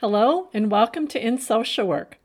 Hello, 0.00 0.48
and 0.54 0.70
welcome 0.70 1.06
to 1.08 1.22
In 1.22 1.36
Social 1.36 1.86
Work. 1.86 2.18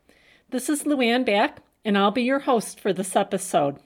This 0.48 0.70
is 0.70 0.84
Louanne 0.84 1.26
Bakk, 1.26 1.58
and 1.84 1.98
I'll 1.98 2.10
be 2.10 2.22
your 2.22 2.38
host 2.38 2.80
for 2.80 2.90
this 2.90 3.14
episode. 3.14 3.76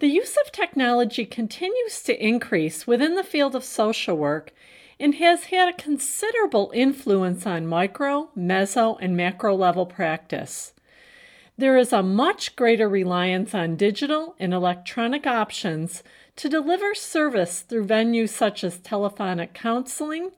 The 0.00 0.08
use 0.08 0.36
of 0.36 0.52
technology 0.52 1.24
continues 1.24 2.02
to 2.02 2.22
increase 2.22 2.86
within 2.86 3.14
the 3.14 3.24
field 3.24 3.54
of 3.54 3.64
social 3.64 4.18
work 4.18 4.52
and 5.00 5.14
has 5.14 5.44
had 5.44 5.70
a 5.70 5.82
considerable 5.82 6.70
influence 6.74 7.46
on 7.46 7.66
micro, 7.66 8.28
meso, 8.36 8.98
and 9.00 9.16
macro 9.16 9.54
level 9.54 9.86
practice. 9.86 10.74
There 11.56 11.78
is 11.78 11.94
a 11.94 12.02
much 12.02 12.56
greater 12.56 12.90
reliance 12.90 13.54
on 13.54 13.76
digital 13.76 14.34
and 14.38 14.52
electronic 14.52 15.26
options 15.26 16.02
to 16.36 16.50
deliver 16.50 16.94
service 16.94 17.60
through 17.62 17.86
venues 17.86 18.28
such 18.28 18.62
as 18.62 18.76
telephonic 18.76 19.54
counseling, 19.54 20.32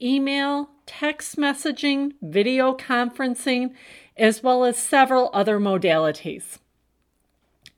email, 0.00 0.70
text 0.90 1.36
messaging, 1.36 2.14
video 2.20 2.74
conferencing, 2.76 3.72
as 4.16 4.42
well 4.42 4.64
as 4.64 4.76
several 4.76 5.30
other 5.32 5.60
modalities. 5.60 6.58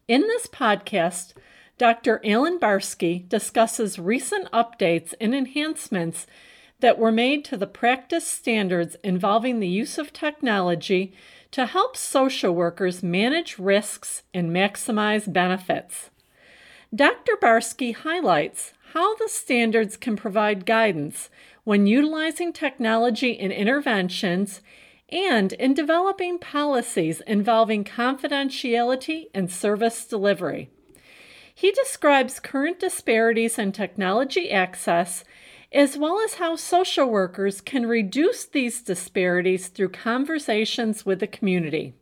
In 0.09 0.23
this 0.23 0.47
podcast, 0.47 1.35
Dr. 1.77 2.23
Allan 2.25 2.59
Barsky 2.59 3.29
discusses 3.29 3.99
recent 3.99 4.51
updates 4.51 5.13
and 5.21 5.35
enhancements 5.35 6.27
that 6.81 6.99
were 6.99 7.13
made 7.13 7.45
to 7.45 7.59
the 7.59 7.67
practice 7.67 8.27
standards 8.27 8.97
involving 9.05 9.61
the 9.61 9.69
use 9.69 9.99
of 9.99 10.15
technology 10.15 11.13
to 11.51 11.67
help 11.67 11.99
social 11.99 12.55
workers 12.55 13.03
manage 13.03 13.59
risks 13.59 14.23
and 14.33 14.51
maximize 14.51 15.31
benefits. 15.31 16.09
Dr. 16.95 17.37
Barsky 17.37 17.95
highlights 17.95 18.73
how 18.95 19.15
the 19.17 19.29
standards 19.29 19.97
can 19.97 20.17
provide 20.17 20.67
guidance 20.67 21.31
when 21.65 21.87
utilizing 21.87 22.53
technology 22.53 23.31
in 23.31 23.53
interventions 23.53 24.61
and 25.09 25.53
in 25.55 25.75
developing 25.75 26.39
policies 26.39 27.21
involving 27.27 27.85
confidentiality 27.85 29.27
and 29.35 29.51
service 29.51 30.05
delivery. 30.07 30.71
He 31.55 31.71
describes 31.71 32.41
current 32.41 32.81
disparities 32.81 33.59
in 33.59 33.73
technology 33.73 34.51
access 34.51 35.25
as 35.73 35.97
well 35.97 36.21
as 36.21 36.35
how 36.35 36.57
social 36.57 37.07
workers 37.07 37.61
can 37.61 37.87
reduce 37.87 38.45
these 38.45 38.83
disparities 38.83 39.69
through 39.69 39.89
conversations 39.89 41.07
with 41.07 41.21
the 41.21 41.27
community. 41.27 41.95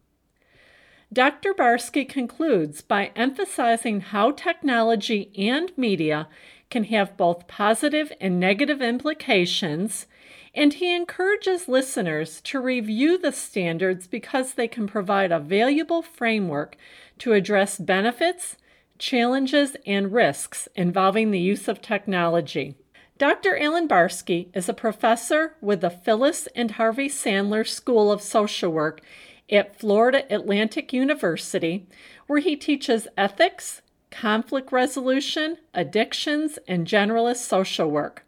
Dr. 1.12 1.54
Barsky 1.54 2.08
concludes 2.08 2.82
by 2.82 3.10
emphasizing 3.16 4.00
how 4.00 4.30
technology 4.30 5.32
and 5.36 5.72
media 5.76 6.28
can 6.70 6.84
have 6.84 7.16
both 7.16 7.48
positive 7.48 8.12
and 8.20 8.40
negative 8.40 8.80
implications, 8.80 10.06
and 10.54 10.74
he 10.74 10.94
encourages 10.94 11.68
listeners 11.68 12.40
to 12.42 12.60
review 12.60 13.18
the 13.18 13.32
standards 13.32 14.06
because 14.06 14.54
they 14.54 14.68
can 14.68 14.86
provide 14.86 15.30
a 15.30 15.38
valuable 15.38 16.02
framework 16.02 16.76
to 17.18 17.32
address 17.32 17.78
benefits, 17.78 18.56
challenges, 18.98 19.76
and 19.86 20.12
risks 20.12 20.68
involving 20.74 21.30
the 21.30 21.38
use 21.38 21.68
of 21.68 21.82
technology. 21.82 22.74
Dr. 23.18 23.58
Allan 23.58 23.86
Barsky 23.86 24.48
is 24.54 24.68
a 24.68 24.74
professor 24.74 25.56
with 25.60 25.82
the 25.82 25.90
Phyllis 25.90 26.48
and 26.56 26.70
Harvey 26.72 27.08
Sandler 27.08 27.68
School 27.68 28.10
of 28.10 28.22
Social 28.22 28.72
Work 28.72 29.02
at 29.50 29.78
Florida 29.78 30.24
Atlantic 30.32 30.92
University, 30.92 31.86
where 32.26 32.40
he 32.40 32.56
teaches 32.56 33.08
ethics, 33.18 33.82
conflict 34.10 34.72
resolution, 34.72 35.58
addictions, 35.74 36.58
and 36.66 36.86
generalist 36.86 37.46
social 37.46 37.90
work. 37.90 38.24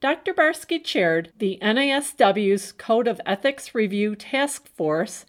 Dr. 0.00 0.34
Barsky 0.34 0.82
chaired 0.82 1.32
the 1.38 1.58
NASW's 1.62 2.72
Code 2.72 3.08
of 3.08 3.20
Ethics 3.24 3.74
Review 3.74 4.14
Task 4.14 4.68
Force 4.68 5.24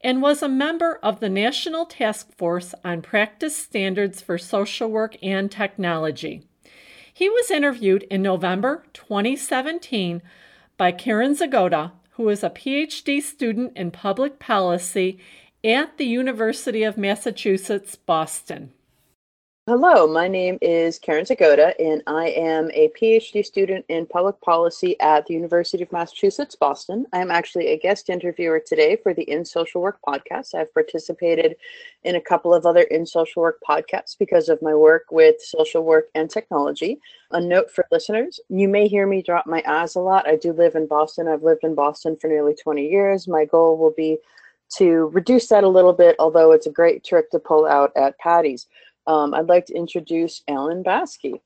and 0.00 0.20
was 0.20 0.42
a 0.42 0.48
member 0.48 0.98
of 1.02 1.20
the 1.20 1.28
National 1.28 1.86
Task 1.86 2.36
Force 2.36 2.74
on 2.84 3.02
Practice 3.02 3.56
Standards 3.56 4.20
for 4.20 4.36
Social 4.38 4.90
Work 4.90 5.16
and 5.22 5.50
Technology. 5.50 6.42
He 7.12 7.28
was 7.28 7.50
interviewed 7.50 8.02
in 8.04 8.20
November 8.20 8.84
2017 8.92 10.22
by 10.76 10.92
Karen 10.92 11.34
Zgoda, 11.34 11.92
who 12.10 12.28
is 12.28 12.42
a 12.42 12.50
PhD 12.50 13.22
student 13.22 13.72
in 13.76 13.90
public 13.90 14.38
policy 14.38 15.18
at 15.64 15.96
the 15.98 16.04
University 16.04 16.82
of 16.82 16.98
Massachusetts, 16.98 17.96
Boston. 17.96 18.72
Hello, 19.68 20.06
my 20.06 20.28
name 20.28 20.58
is 20.62 20.96
Karen 20.96 21.24
Zgoda, 21.24 21.74
and 21.80 22.00
I 22.06 22.28
am 22.28 22.70
a 22.72 22.88
PhD 22.90 23.44
student 23.44 23.84
in 23.88 24.06
public 24.06 24.40
policy 24.40 24.94
at 25.00 25.26
the 25.26 25.34
University 25.34 25.82
of 25.82 25.90
Massachusetts, 25.90 26.54
Boston. 26.54 27.04
I 27.12 27.18
am 27.18 27.32
actually 27.32 27.66
a 27.66 27.76
guest 27.76 28.08
interviewer 28.08 28.60
today 28.64 28.94
for 28.94 29.12
the 29.12 29.28
In 29.28 29.44
Social 29.44 29.80
Work 29.80 29.98
podcast. 30.06 30.54
I've 30.54 30.72
participated 30.72 31.56
in 32.04 32.14
a 32.14 32.20
couple 32.20 32.54
of 32.54 32.64
other 32.64 32.82
In 32.82 33.04
Social 33.04 33.42
Work 33.42 33.58
podcasts 33.68 34.16
because 34.16 34.48
of 34.48 34.62
my 34.62 34.72
work 34.72 35.06
with 35.10 35.42
social 35.42 35.82
work 35.82 36.10
and 36.14 36.30
technology. 36.30 37.00
A 37.32 37.40
note 37.40 37.68
for 37.68 37.84
listeners 37.90 38.38
you 38.48 38.68
may 38.68 38.86
hear 38.86 39.08
me 39.08 39.20
drop 39.20 39.48
my 39.48 39.64
A's 39.66 39.96
a 39.96 40.00
lot. 40.00 40.28
I 40.28 40.36
do 40.36 40.52
live 40.52 40.76
in 40.76 40.86
Boston. 40.86 41.26
I've 41.26 41.42
lived 41.42 41.64
in 41.64 41.74
Boston 41.74 42.16
for 42.20 42.28
nearly 42.28 42.54
20 42.54 42.86
years. 42.86 43.26
My 43.26 43.44
goal 43.44 43.76
will 43.76 43.94
be 43.96 44.18
to 44.68 45.10
reduce 45.12 45.48
that 45.48 45.64
a 45.64 45.68
little 45.68 45.92
bit, 45.92 46.16
although 46.18 46.52
it's 46.52 46.66
a 46.66 46.72
great 46.72 47.04
trick 47.04 47.30
to 47.30 47.38
pull 47.38 47.66
out 47.66 47.92
at 47.96 48.18
Patty's. 48.18 48.66
Um, 49.06 49.34
I'd 49.34 49.48
like 49.48 49.66
to 49.66 49.74
introduce 49.74 50.42
Allan 50.48 50.82
Barsky. 50.82 51.40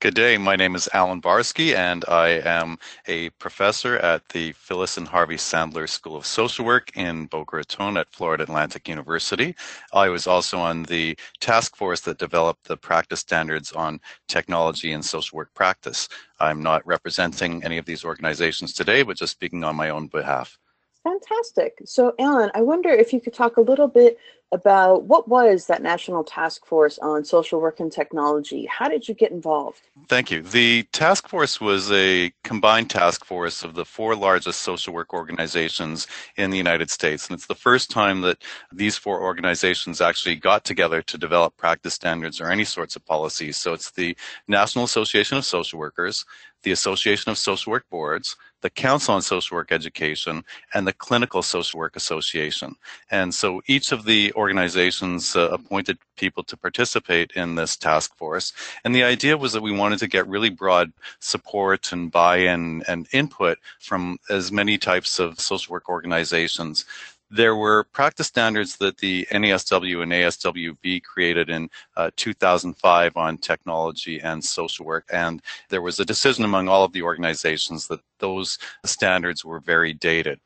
Good 0.00 0.14
day. 0.14 0.38
My 0.38 0.54
name 0.54 0.76
is 0.76 0.88
Allan 0.94 1.20
Barsky, 1.20 1.74
and 1.74 2.04
I 2.06 2.40
am 2.44 2.78
a 3.08 3.30
professor 3.30 3.96
at 3.96 4.28
the 4.28 4.52
Phyllis 4.52 4.96
and 4.96 5.08
Harvey 5.08 5.34
Sandler 5.34 5.88
School 5.88 6.14
of 6.14 6.24
Social 6.24 6.64
Work 6.64 6.96
in 6.96 7.26
Boca 7.26 7.56
Raton 7.56 7.96
at 7.96 8.08
Florida 8.12 8.44
Atlantic 8.44 8.88
University. 8.88 9.56
I 9.92 10.08
was 10.08 10.28
also 10.28 10.56
on 10.56 10.84
the 10.84 11.18
task 11.40 11.74
force 11.74 12.00
that 12.02 12.18
developed 12.18 12.68
the 12.68 12.76
practice 12.76 13.18
standards 13.18 13.72
on 13.72 14.00
technology 14.28 14.92
and 14.92 15.04
social 15.04 15.36
work 15.36 15.52
practice. 15.54 16.08
I'm 16.38 16.62
not 16.62 16.86
representing 16.86 17.64
any 17.64 17.76
of 17.76 17.84
these 17.84 18.04
organizations 18.04 18.74
today, 18.74 19.02
but 19.02 19.16
just 19.16 19.32
speaking 19.32 19.64
on 19.64 19.74
my 19.74 19.90
own 19.90 20.06
behalf. 20.06 20.56
Fantastic. 21.02 21.78
So, 21.86 22.14
Allan, 22.20 22.52
I 22.54 22.60
wonder 22.60 22.90
if 22.90 23.12
you 23.12 23.20
could 23.20 23.34
talk 23.34 23.56
a 23.56 23.62
little 23.62 23.88
bit 23.88 24.18
about 24.50 25.04
what 25.04 25.28
was 25.28 25.66
that 25.66 25.82
National 25.82 26.24
Task 26.24 26.64
Force 26.64 26.98
on 26.98 27.24
Social 27.24 27.60
Work 27.60 27.80
and 27.80 27.92
Technology? 27.92 28.66
How 28.66 28.88
did 28.88 29.06
you 29.06 29.14
get 29.14 29.30
involved? 29.30 29.82
Thank 30.08 30.30
you. 30.30 30.42
The 30.42 30.84
task 30.92 31.28
force 31.28 31.60
was 31.60 31.92
a 31.92 32.32
combined 32.44 32.88
task 32.88 33.24
force 33.24 33.62
of 33.62 33.74
the 33.74 33.84
four 33.84 34.16
largest 34.16 34.62
social 34.62 34.94
work 34.94 35.12
organizations 35.12 36.06
in 36.36 36.50
the 36.50 36.56
United 36.56 36.90
States. 36.90 37.28
And 37.28 37.36
it's 37.36 37.46
the 37.46 37.54
first 37.54 37.90
time 37.90 38.22
that 38.22 38.38
these 38.72 38.96
four 38.96 39.22
organizations 39.22 40.00
actually 40.00 40.36
got 40.36 40.64
together 40.64 41.02
to 41.02 41.18
develop 41.18 41.56
practice 41.56 41.94
standards 41.94 42.40
or 42.40 42.50
any 42.50 42.64
sorts 42.64 42.96
of 42.96 43.04
policies. 43.04 43.58
So 43.58 43.74
it's 43.74 43.90
the 43.90 44.16
National 44.46 44.84
Association 44.84 45.36
of 45.36 45.44
Social 45.44 45.78
Workers, 45.78 46.24
the 46.62 46.72
Association 46.72 47.30
of 47.30 47.38
Social 47.38 47.70
Work 47.70 47.88
Boards, 47.90 48.36
the 48.60 48.70
Council 48.70 49.14
on 49.14 49.22
Social 49.22 49.56
Work 49.56 49.70
Education, 49.70 50.44
and 50.74 50.86
the 50.86 50.92
Clinical 50.92 51.42
Social 51.42 51.78
Work 51.78 51.96
Association. 51.96 52.74
And 53.10 53.32
so 53.34 53.62
each 53.66 53.92
of 53.92 54.04
the 54.04 54.32
organizations 54.34 55.36
uh, 55.36 55.48
appointed 55.52 55.98
people 56.16 56.42
to 56.44 56.56
participate 56.56 57.32
in 57.32 57.54
this 57.54 57.76
task 57.76 58.16
force. 58.16 58.52
And 58.84 58.94
the 58.94 59.04
idea 59.04 59.36
was 59.36 59.52
that 59.52 59.62
we 59.62 59.72
wanted 59.72 60.00
to 60.00 60.08
get 60.08 60.26
really 60.26 60.50
broad 60.50 60.92
support 61.20 61.92
and 61.92 62.10
buy 62.10 62.38
in 62.38 62.82
and 62.88 63.06
input 63.12 63.58
from 63.78 64.18
as 64.28 64.50
many 64.50 64.78
types 64.78 65.18
of 65.18 65.38
social 65.38 65.72
work 65.72 65.88
organizations 65.88 66.84
there 67.30 67.56
were 67.56 67.84
practice 67.84 68.26
standards 68.26 68.76
that 68.78 68.98
the 68.98 69.26
NASW 69.30 70.02
and 70.02 70.12
ASWB 70.12 71.02
created 71.02 71.50
in 71.50 71.68
uh, 71.96 72.10
2005 72.16 73.16
on 73.16 73.38
technology 73.38 74.20
and 74.20 74.42
social 74.42 74.86
work. 74.86 75.08
And 75.12 75.42
there 75.68 75.82
was 75.82 76.00
a 76.00 76.04
decision 76.04 76.44
among 76.44 76.68
all 76.68 76.84
of 76.84 76.92
the 76.92 77.02
organizations 77.02 77.88
that 77.88 78.00
those 78.18 78.58
standards 78.84 79.44
were 79.44 79.60
very 79.60 79.92
dated. 79.92 80.40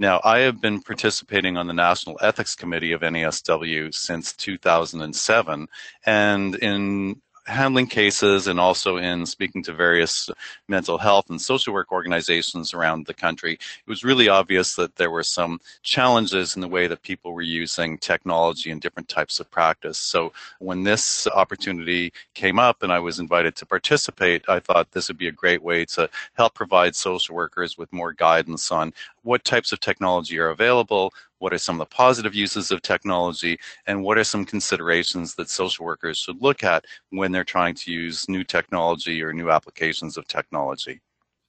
Now, 0.00 0.20
I 0.22 0.38
have 0.40 0.60
been 0.60 0.80
participating 0.80 1.56
on 1.56 1.66
the 1.66 1.72
National 1.72 2.16
Ethics 2.20 2.54
Committee 2.54 2.92
of 2.92 3.00
NASW 3.00 3.92
since 3.92 4.32
2007. 4.32 5.66
And 6.06 6.54
in 6.56 7.20
handling 7.48 7.86
cases 7.86 8.46
and 8.46 8.60
also 8.60 8.98
in 8.98 9.24
speaking 9.24 9.62
to 9.62 9.72
various 9.72 10.28
mental 10.68 10.98
health 10.98 11.30
and 11.30 11.40
social 11.40 11.72
work 11.72 11.90
organizations 11.90 12.74
around 12.74 13.06
the 13.06 13.14
country, 13.14 13.54
it 13.54 13.88
was 13.88 14.04
really 14.04 14.28
obvious 14.28 14.74
that 14.76 14.94
there 14.96 15.10
were 15.10 15.22
some 15.22 15.58
challenges 15.82 16.54
in 16.54 16.60
the 16.60 16.68
way 16.68 16.86
that 16.86 17.02
people 17.02 17.32
were 17.32 17.42
using 17.42 17.96
technology 17.98 18.70
in 18.70 18.78
different 18.78 19.08
types 19.08 19.40
of 19.40 19.50
practice. 19.50 19.98
So 19.98 20.32
when 20.58 20.84
this 20.84 21.26
opportunity 21.28 22.12
came 22.34 22.58
up 22.58 22.82
and 22.82 22.92
I 22.92 22.98
was 22.98 23.18
invited 23.18 23.56
to 23.56 23.66
participate, 23.66 24.44
I 24.48 24.60
thought 24.60 24.92
this 24.92 25.08
would 25.08 25.18
be 25.18 25.28
a 25.28 25.32
great 25.32 25.62
way 25.62 25.86
to 25.86 26.08
help 26.34 26.54
provide 26.54 26.94
social 26.94 27.34
workers 27.34 27.78
with 27.78 27.92
more 27.92 28.12
guidance 28.12 28.70
on 28.70 28.92
what 29.22 29.44
types 29.44 29.72
of 29.72 29.80
technology 29.80 30.38
are 30.38 30.48
available, 30.48 31.12
what 31.38 31.52
are 31.52 31.58
some 31.58 31.80
of 31.80 31.88
the 31.88 31.94
positive 31.94 32.34
uses 32.34 32.70
of 32.70 32.82
technology, 32.82 33.58
and 33.86 34.02
what 34.02 34.18
are 34.18 34.24
some 34.24 34.44
considerations 34.44 35.34
that 35.34 35.48
social 35.48 35.84
workers 35.84 36.18
should 36.18 36.40
look 36.42 36.64
at 36.64 36.84
when 37.10 37.32
they're 37.32 37.44
trying 37.44 37.74
to 37.74 37.92
use 37.92 38.28
new 38.28 38.44
technology 38.44 39.22
or 39.22 39.32
new 39.32 39.50
applications 39.50 40.16
of 40.16 40.26
technology. 40.26 41.00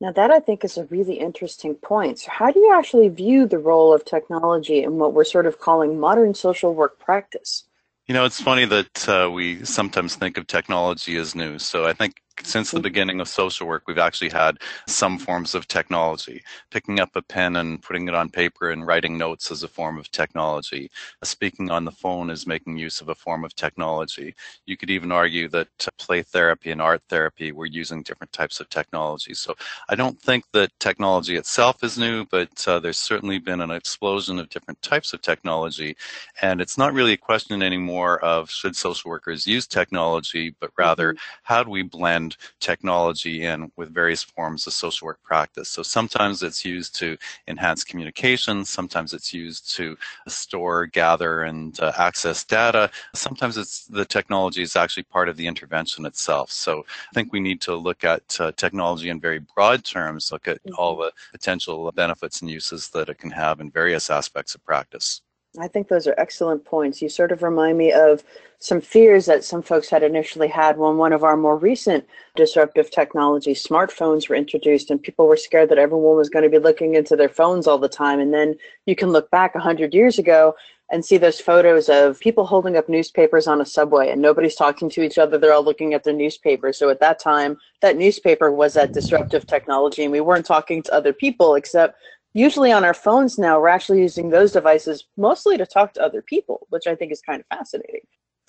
Now, 0.02 0.14
that 0.14 0.32
I 0.32 0.40
think 0.40 0.64
is 0.64 0.78
a 0.78 0.86
really 0.86 1.20
interesting 1.20 1.76
point. 1.76 2.20
So, 2.20 2.32
how 2.32 2.52
do 2.52 2.60
you 2.60 2.74
actually 2.74 3.10
view 3.10 3.46
the 3.46 3.58
role 3.58 3.94
of 3.94 4.06
technology 4.06 4.82
in 4.84 4.98
what 4.98 5.14
we're 5.14 5.26
sort 5.26 5.46
of 5.46 5.60
calling 5.60 6.00
modern 6.00 6.34
social 6.34 6.74
work 6.74 7.00
practice? 7.00 7.66
You 8.08 8.14
know, 8.14 8.26
it's 8.26 8.42
funny 8.42 8.66
that 8.66 9.10
uh, 9.10 9.30
we 9.30 9.64
sometimes 9.66 10.16
think 10.16 10.38
of 10.38 10.48
technology 10.48 11.18
as 11.18 11.36
new. 11.36 11.60
So, 11.60 11.86
I 11.86 11.92
think 11.92 12.22
since 12.44 12.72
the 12.72 12.80
beginning 12.80 13.20
of 13.20 13.28
social 13.28 13.68
work, 13.68 13.84
we've 13.88 13.98
actually 13.98 14.30
had 14.30 14.58
some 14.88 15.18
forms 15.18 15.56
of 15.56 15.68
technology. 15.68 16.44
Picking 16.72 17.00
up 17.00 17.16
a 17.16 17.22
pen 17.22 17.56
and 17.56 17.82
putting 17.82 18.08
it 18.08 18.14
on 18.14 18.30
paper 18.30 18.70
and 18.72 18.86
writing 18.86 19.18
notes 19.18 19.52
is 19.52 19.64
a 19.64 19.68
form 19.68 19.98
of 19.98 20.12
technology. 20.12 20.90
Speaking 21.24 21.70
on 21.70 21.86
the 21.86 21.92
phone 21.92 22.30
is 22.30 22.48
making 22.48 22.78
use 22.78 23.02
of 23.02 23.10
a 23.10 23.16
form 23.16 23.44
of 23.44 23.56
technology. 23.56 24.36
You 24.66 24.78
could 24.78 24.90
even 24.90 25.12
argue 25.12 25.48
that 25.50 25.68
play 25.98 26.22
therapy 26.22 26.72
and 26.72 26.82
art 26.82 27.02
therapy 27.10 27.52
were 27.52 27.66
using 27.66 28.04
different 28.04 28.34
types 28.34 28.60
of 28.60 28.70
technology. 28.70 29.34
So 29.34 29.56
I 29.90 29.96
don't 29.96 30.20
think 30.20 30.46
that 30.54 30.72
technology 30.80 31.36
itself 31.36 31.84
is 31.84 31.98
new, 31.98 32.26
but 32.26 32.68
uh, 32.68 32.80
there's 32.80 32.98
certainly 32.98 33.40
been 33.40 33.62
an 33.62 33.72
explosion 33.72 34.40
of 34.40 34.50
different 34.50 34.82
types 34.82 35.14
of 35.14 35.22
technology. 35.22 35.96
And 36.42 36.62
it's 36.62 36.78
not 36.78 36.94
really 36.94 37.14
a 37.14 37.18
question 37.18 37.62
anymore 37.62 38.20
of 38.24 38.50
should 38.50 38.76
social 38.76 39.10
workers 39.10 39.46
use 39.46 39.68
technology, 39.68 40.56
but 40.60 40.72
rather 40.78 41.14
mm-hmm. 41.14 41.20
how 41.44 41.64
do 41.64 41.70
we 41.70 41.84
blend 41.84 42.29
blend 42.30 42.38
technology 42.60 43.46
in 43.46 43.72
with 43.78 43.94
various 43.94 44.24
forms 44.24 44.68
of 44.68 44.74
social 44.74 45.06
work 45.06 45.20
practice. 45.24 45.70
So 45.70 45.84
sometimes 45.84 46.44
it's 46.44 46.66
used 46.66 46.96
to 47.00 47.18
enhance 47.48 47.84
communication, 47.84 48.66
sometimes 48.66 49.14
it's 49.14 49.34
used 49.34 49.76
to 49.78 49.98
store, 50.28 50.88
gather, 50.88 51.44
and 51.44 51.80
uh, 51.80 51.92
access 51.98 52.46
data. 52.46 52.90
Sometimes 53.16 53.58
it's 53.58 53.86
the 53.88 54.06
technology 54.06 54.62
is 54.62 54.76
actually 54.76 55.04
part 55.04 55.30
of 55.30 55.38
the 55.38 55.48
intervention 55.48 56.06
itself. 56.06 56.52
So 56.52 56.86
I 57.10 57.14
think 57.14 57.32
we 57.32 57.40
need 57.40 57.62
to 57.62 57.76
look 57.76 58.04
at 58.04 58.40
uh, 58.40 58.52
technology 58.56 59.10
in 59.10 59.20
very 59.20 59.40
broad 59.56 59.84
terms, 59.84 60.32
look 60.32 60.48
at 60.48 60.58
mm-hmm. 60.64 60.76
all 60.78 60.96
the 60.98 61.12
potential 61.32 61.92
benefits 61.92 62.42
and 62.42 62.52
uses 62.52 62.90
that 62.90 63.10
it 63.10 63.18
can 63.18 63.32
have 63.32 63.60
in 63.62 63.72
various 63.72 64.10
aspects 64.10 64.56
of 64.56 64.64
practice. 64.64 65.22
I 65.58 65.68
think 65.68 65.88
those 65.88 66.06
are 66.06 66.14
excellent 66.18 66.64
points. 66.64 67.02
You 67.02 67.10
sort 67.10 67.32
of 67.32 67.42
remind 67.42 67.78
me 67.78 67.92
of 67.92 68.24
some 68.60 68.82
fears 68.82 69.26
that 69.26 69.44
some 69.44 69.64
folks 69.64 69.90
had 69.90 70.04
initially 70.04 70.48
had 70.48 70.78
when 70.78 70.98
one 70.98 71.12
of 71.12 71.24
our 71.24 71.36
more 71.36 71.58
recent 71.58 72.06
disruptive 72.36 72.92
technology 72.92 73.56
smartphones 73.56 74.30
were 74.30 74.36
introduced 74.36 74.92
and 74.92 75.02
people 75.02 75.28
were 75.28 75.38
scared 75.38 75.70
that 75.70 75.80
everyone 75.80 76.16
was 76.16 76.30
going 76.30 76.44
to 76.44 76.50
be 76.50 76.60
looking 76.60 76.94
into 76.94 77.16
their 77.16 77.30
phones 77.30 77.66
all 77.66 77.80
the 77.80 77.90
time. 77.90 78.20
And 78.20 78.32
then 78.32 78.56
you 78.86 78.96
can 78.96 79.10
look 79.10 79.32
back 79.32 79.56
100 79.56 79.94
years 79.94 80.20
ago 80.20 80.54
and 80.92 81.04
see 81.04 81.18
those 81.18 81.40
photos 81.40 81.90
of 81.90 82.20
people 82.20 82.46
holding 82.46 82.78
up 82.78 82.88
newspapers 82.88 83.48
on 83.48 83.62
a 83.62 83.66
subway 83.66 84.10
and 84.10 84.22
nobody's 84.22 84.56
talking 84.56 84.90
to 84.90 85.02
each 85.02 85.18
other. 85.18 85.38
They're 85.38 85.54
all 85.54 85.64
looking 85.64 85.94
at 85.96 86.04
their 86.04 86.14
newspaper 86.14 86.74
so 86.74 86.90
at 86.90 87.00
that 87.00 87.18
time 87.18 87.58
that 87.82 87.98
newspaper 87.98 88.52
was 88.52 88.74
that 88.76 88.94
disruptive 88.94 89.48
technology 89.48 90.04
and 90.04 90.12
we 90.12 90.22
weren't 90.22 90.46
talking 90.46 90.84
to 90.84 90.94
other 90.94 91.14
people 91.14 91.56
except 91.56 91.96
usually 92.34 92.72
on 92.72 92.84
our 92.84 92.94
phones 92.94 93.38
now, 93.38 93.60
we're 93.60 93.68
actually 93.70 94.02
using 94.02 94.30
those 94.30 94.52
devices 94.52 95.06
mostly 95.18 95.58
to 95.58 95.66
talk 95.66 95.94
to 95.94 96.04
other 96.04 96.22
people, 96.22 96.68
which 96.70 96.88
I 96.88 96.96
think 96.96 97.12
is 97.12 97.22
kind 97.22 97.40
of 97.42 97.58
fascinating. 97.58 98.02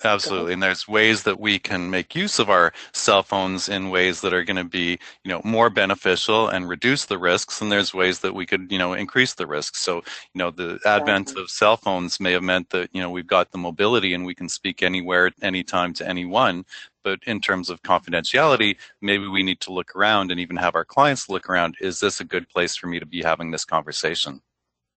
Absolutely. 0.03 0.53
And 0.53 0.63
there's 0.63 0.87
ways 0.87 1.23
that 1.23 1.39
we 1.39 1.59
can 1.59 1.89
make 1.89 2.15
use 2.15 2.39
of 2.39 2.49
our 2.49 2.73
cell 2.93 3.23
phones 3.23 3.69
in 3.69 3.89
ways 3.89 4.21
that 4.21 4.33
are 4.33 4.43
going 4.43 4.57
to 4.57 4.63
be, 4.63 4.99
you 5.23 5.29
know, 5.29 5.41
more 5.43 5.69
beneficial 5.69 6.47
and 6.47 6.67
reduce 6.67 7.05
the 7.05 7.17
risks. 7.17 7.61
And 7.61 7.71
there's 7.71 7.93
ways 7.93 8.19
that 8.19 8.33
we 8.33 8.45
could, 8.45 8.71
you 8.71 8.79
know, 8.79 8.93
increase 8.93 9.35
the 9.35 9.45
risks. 9.45 9.79
So, 9.79 9.97
you 9.97 10.39
know, 10.39 10.51
the 10.51 10.79
advent 10.85 11.35
of 11.35 11.49
cell 11.49 11.77
phones 11.77 12.19
may 12.19 12.31
have 12.31 12.43
meant 12.43 12.69
that, 12.71 12.89
you 12.93 13.01
know, 13.01 13.11
we've 13.11 13.27
got 13.27 13.51
the 13.51 13.57
mobility 13.57 14.13
and 14.13 14.25
we 14.25 14.35
can 14.35 14.49
speak 14.49 14.81
anywhere, 14.81 15.31
anytime 15.41 15.93
to 15.93 16.07
anyone. 16.07 16.65
But 17.03 17.19
in 17.25 17.41
terms 17.41 17.69
of 17.69 17.81
confidentiality, 17.81 18.77
maybe 19.01 19.27
we 19.27 19.43
need 19.43 19.59
to 19.61 19.73
look 19.73 19.95
around 19.95 20.31
and 20.31 20.39
even 20.39 20.57
have 20.57 20.75
our 20.75 20.85
clients 20.85 21.29
look 21.29 21.49
around. 21.49 21.75
Is 21.81 21.99
this 21.99 22.19
a 22.19 22.25
good 22.25 22.47
place 22.49 22.75
for 22.75 22.87
me 22.87 22.99
to 22.99 23.05
be 23.05 23.21
having 23.21 23.51
this 23.51 23.65
conversation? 23.65 24.41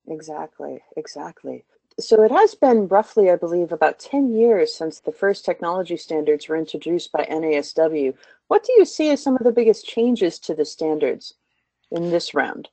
Exactly, 0.07 0.83
exactly. 0.97 1.65
So 2.01 2.23
it 2.25 2.31
has 2.33 2.55
been 2.55 2.89
roughly, 2.89 3.31
I 3.31 3.37
believe, 3.37 3.71
about 3.71 4.01
10 4.01 4.35
years 4.35 4.75
since 4.75 4.99
the 5.01 5.13
first 5.13 5.45
technology 5.45 5.97
standards 5.97 6.49
were 6.49 6.57
introduced 6.57 7.13
by 7.13 7.25
NASW. 7.25 8.15
What 8.49 8.65
do 8.65 8.73
you 8.77 8.85
see 8.85 9.11
as 9.11 9.23
some 9.23 9.37
of 9.37 9.45
the 9.45 9.53
biggest 9.53 9.87
changes 9.87 10.39
to 10.41 10.55
the 10.55 10.65
standards 10.65 11.35
in 11.93 12.11
this 12.11 12.35
round? 12.35 12.69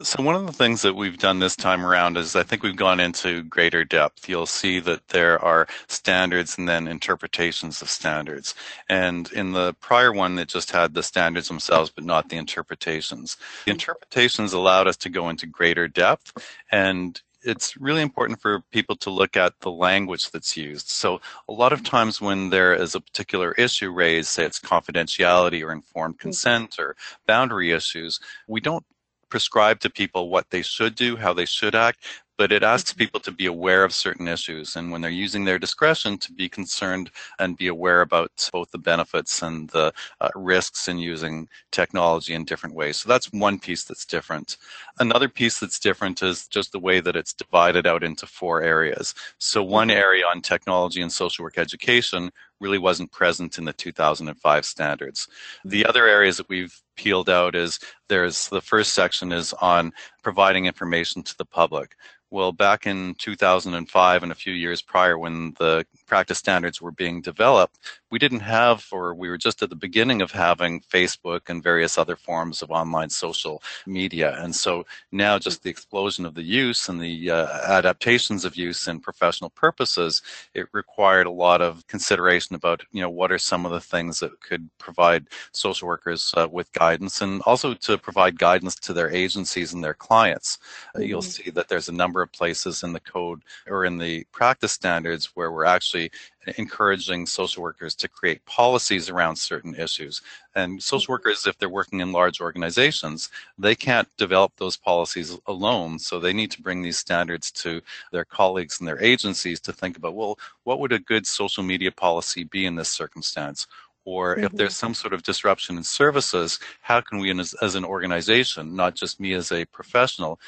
So 0.00 0.22
one 0.22 0.36
of 0.36 0.46
the 0.46 0.52
things 0.52 0.82
that 0.82 0.94
we've 0.94 1.18
done 1.18 1.40
this 1.40 1.56
time 1.56 1.84
around 1.84 2.16
is 2.16 2.36
I 2.36 2.44
think 2.44 2.62
we've 2.62 2.76
gone 2.76 3.00
into 3.00 3.42
greater 3.42 3.84
depth. 3.84 4.28
You'll 4.28 4.46
see 4.46 4.78
that 4.78 5.08
there 5.08 5.44
are 5.44 5.66
standards 5.88 6.56
and 6.56 6.68
then 6.68 6.86
interpretations 6.86 7.82
of 7.82 7.90
standards. 7.90 8.54
And 8.88 9.30
in 9.32 9.50
the 9.52 9.74
prior 9.80 10.12
one, 10.12 10.38
it 10.38 10.46
just 10.46 10.70
had 10.70 10.94
the 10.94 11.02
standards 11.02 11.48
themselves, 11.48 11.90
but 11.90 12.04
not 12.04 12.28
the 12.28 12.36
interpretations. 12.36 13.38
The 13.64 13.72
interpretations 13.72 14.52
allowed 14.52 14.86
us 14.86 14.96
to 14.98 15.08
go 15.08 15.28
into 15.30 15.46
greater 15.46 15.88
depth 15.88 16.32
and 16.70 17.20
it's 17.42 17.76
really 17.76 18.02
important 18.02 18.40
for 18.40 18.60
people 18.72 18.96
to 18.96 19.10
look 19.10 19.36
at 19.36 19.60
the 19.60 19.70
language 19.70 20.30
that's 20.30 20.56
used. 20.56 20.88
So 20.88 21.20
a 21.48 21.52
lot 21.52 21.72
of 21.72 21.84
times 21.84 22.20
when 22.20 22.50
there 22.50 22.74
is 22.74 22.94
a 22.94 23.00
particular 23.00 23.52
issue 23.52 23.90
raised, 23.92 24.28
say 24.28 24.44
it's 24.44 24.60
confidentiality 24.60 25.64
or 25.64 25.72
informed 25.72 26.16
mm-hmm. 26.16 26.28
consent 26.28 26.76
or 26.78 26.96
boundary 27.26 27.70
issues, 27.70 28.18
we 28.48 28.60
don't 28.60 28.84
prescribe 29.28 29.80
to 29.80 29.90
people 29.90 30.28
what 30.28 30.50
they 30.50 30.62
should 30.62 30.94
do, 30.94 31.16
how 31.16 31.32
they 31.32 31.46
should 31.46 31.74
act, 31.74 32.04
but 32.38 32.52
it 32.52 32.62
asks 32.62 32.92
mm-hmm. 32.92 33.00
people 33.00 33.20
to 33.20 33.32
be 33.32 33.46
aware 33.46 33.84
of 33.84 33.92
certain 33.92 34.28
issues 34.28 34.76
and 34.76 34.90
when 34.90 35.02
they're 35.02 35.10
using 35.10 35.44
their 35.44 35.58
discretion 35.58 36.16
to 36.18 36.32
be 36.32 36.48
concerned 36.48 37.10
and 37.38 37.58
be 37.58 37.66
aware 37.66 38.00
about 38.00 38.48
both 38.52 38.70
the 38.70 38.78
benefits 38.78 39.42
and 39.42 39.68
the 39.70 39.92
uh, 40.20 40.28
risks 40.34 40.88
in 40.88 40.98
using 40.98 41.48
technology 41.72 42.32
in 42.32 42.44
different 42.44 42.74
ways. 42.74 42.96
So 42.98 43.08
that's 43.08 43.32
one 43.32 43.58
piece 43.58 43.84
that's 43.84 44.06
different. 44.06 44.56
Another 45.00 45.28
piece 45.28 45.58
that's 45.58 45.80
different 45.80 46.22
is 46.22 46.46
just 46.46 46.72
the 46.72 46.78
way 46.78 47.00
that 47.00 47.16
it's 47.16 47.34
divided 47.34 47.86
out 47.86 48.04
into 48.04 48.26
four 48.26 48.62
areas. 48.62 49.14
So 49.38 49.62
one 49.62 49.88
mm-hmm. 49.88 49.98
area 49.98 50.24
on 50.30 50.40
technology 50.40 51.02
and 51.02 51.12
social 51.12 51.42
work 51.42 51.58
education 51.58 52.30
really 52.60 52.78
wasn't 52.78 53.12
present 53.12 53.58
in 53.58 53.64
the 53.64 53.72
2005 53.72 54.64
standards. 54.64 55.28
Hmm. 55.62 55.68
The 55.68 55.86
other 55.86 56.06
areas 56.06 56.36
that 56.36 56.48
we've 56.48 56.80
peeled 56.96 57.30
out 57.30 57.54
is 57.54 57.78
there's 58.08 58.48
the 58.48 58.60
first 58.60 58.92
section 58.92 59.32
is 59.32 59.52
on 59.54 59.92
providing 60.22 60.66
information 60.66 61.22
to 61.22 61.36
the 61.36 61.44
public. 61.44 61.94
Well, 62.30 62.52
back 62.52 62.86
in 62.86 63.14
2005 63.14 64.22
and 64.22 64.32
a 64.32 64.34
few 64.34 64.52
years 64.52 64.82
prior, 64.82 65.18
when 65.18 65.54
the 65.58 65.86
practice 66.06 66.36
standards 66.36 66.80
were 66.80 66.92
being 66.92 67.22
developed, 67.22 67.78
we 68.10 68.18
didn't 68.18 68.40
have, 68.40 68.86
or 68.90 69.14
we 69.14 69.28
were 69.28 69.38
just 69.38 69.62
at 69.62 69.70
the 69.70 69.76
beginning 69.76 70.22
of 70.22 70.30
having 70.30 70.80
Facebook 70.80 71.48
and 71.48 71.62
various 71.62 71.98
other 71.98 72.16
forms 72.16 72.62
of 72.62 72.70
online 72.70 73.10
social 73.10 73.62
media. 73.86 74.36
And 74.42 74.54
so 74.54 74.86
now, 75.12 75.38
just 75.38 75.62
the 75.62 75.70
explosion 75.70 76.24
of 76.24 76.34
the 76.34 76.42
use 76.42 76.88
and 76.88 77.00
the 77.00 77.30
uh, 77.30 77.46
adaptations 77.66 78.44
of 78.44 78.56
use 78.56 78.88
in 78.88 79.00
professional 79.00 79.50
purposes, 79.50 80.22
it 80.54 80.66
required 80.72 81.26
a 81.26 81.30
lot 81.30 81.60
of 81.60 81.86
consideration 81.86 82.54
about, 82.54 82.82
you 82.92 83.02
know, 83.02 83.10
what 83.10 83.32
are 83.32 83.38
some 83.38 83.66
of 83.66 83.72
the 83.72 83.80
things 83.80 84.20
that 84.20 84.40
could 84.40 84.68
provide 84.78 85.26
social 85.52 85.88
workers 85.88 86.32
uh, 86.36 86.48
with 86.50 86.72
guidance 86.72 87.20
and 87.20 87.42
also 87.42 87.74
to 87.74 87.98
provide 87.98 88.38
guidance 88.38 88.74
to 88.76 88.92
their 88.92 89.10
agencies 89.10 89.72
and 89.74 89.82
their 89.82 89.94
clients. 89.94 90.58
Uh, 90.94 90.98
mm-hmm. 90.98 91.08
You'll 91.08 91.22
see 91.22 91.50
that 91.50 91.68
there's 91.68 91.88
a 91.88 91.92
number 91.92 92.22
of 92.22 92.32
places 92.32 92.82
in 92.82 92.92
the 92.92 93.00
code 93.00 93.42
or 93.66 93.84
in 93.84 93.98
the 93.98 94.24
practice 94.32 94.72
standards 94.72 95.30
where 95.34 95.52
we're 95.52 95.64
actually 95.64 96.10
encouraging 96.56 97.26
social 97.26 97.62
workers 97.62 97.94
to 97.96 98.08
create 98.08 98.44
policies 98.46 99.10
around 99.10 99.36
certain 99.36 99.74
issues. 99.74 100.22
And 100.54 100.82
social 100.82 101.12
workers, 101.12 101.46
if 101.46 101.58
they're 101.58 101.68
working 101.68 102.00
in 102.00 102.12
large 102.12 102.40
organizations, 102.40 103.30
they 103.58 103.74
can't 103.74 104.08
develop 104.16 104.52
those 104.56 104.76
policies 104.76 105.36
alone. 105.46 105.98
So 105.98 106.18
they 106.18 106.32
need 106.32 106.50
to 106.52 106.62
bring 106.62 106.82
these 106.82 106.98
standards 106.98 107.50
to 107.52 107.80
their 108.12 108.24
colleagues 108.24 108.78
and 108.78 108.88
their 108.88 109.02
agencies 109.02 109.60
to 109.60 109.72
think 109.72 109.96
about, 109.96 110.14
well, 110.14 110.38
what 110.64 110.80
would 110.80 110.92
a 110.92 110.98
good 110.98 111.26
social 111.26 111.62
media 111.62 111.92
policy 111.92 112.44
be 112.44 112.66
in 112.66 112.76
this 112.76 112.90
circumstance? 112.90 113.66
or 114.04 114.36
mm-hmm. 114.36 114.44
if 114.44 114.52
there's 114.52 114.74
some 114.74 114.94
sort 114.94 115.12
of 115.12 115.22
disruption 115.22 115.76
in 115.76 115.82
services, 115.82 116.58
how 116.80 116.98
can 116.98 117.18
we, 117.18 117.30
as, 117.38 117.52
as, 117.60 117.74
an 117.74 117.84
organization, 117.84 118.74
not 118.74 118.94
just 118.94 119.20
me 119.20 119.34
as 119.34 119.52
a 119.52 119.66
professional, 119.66 120.40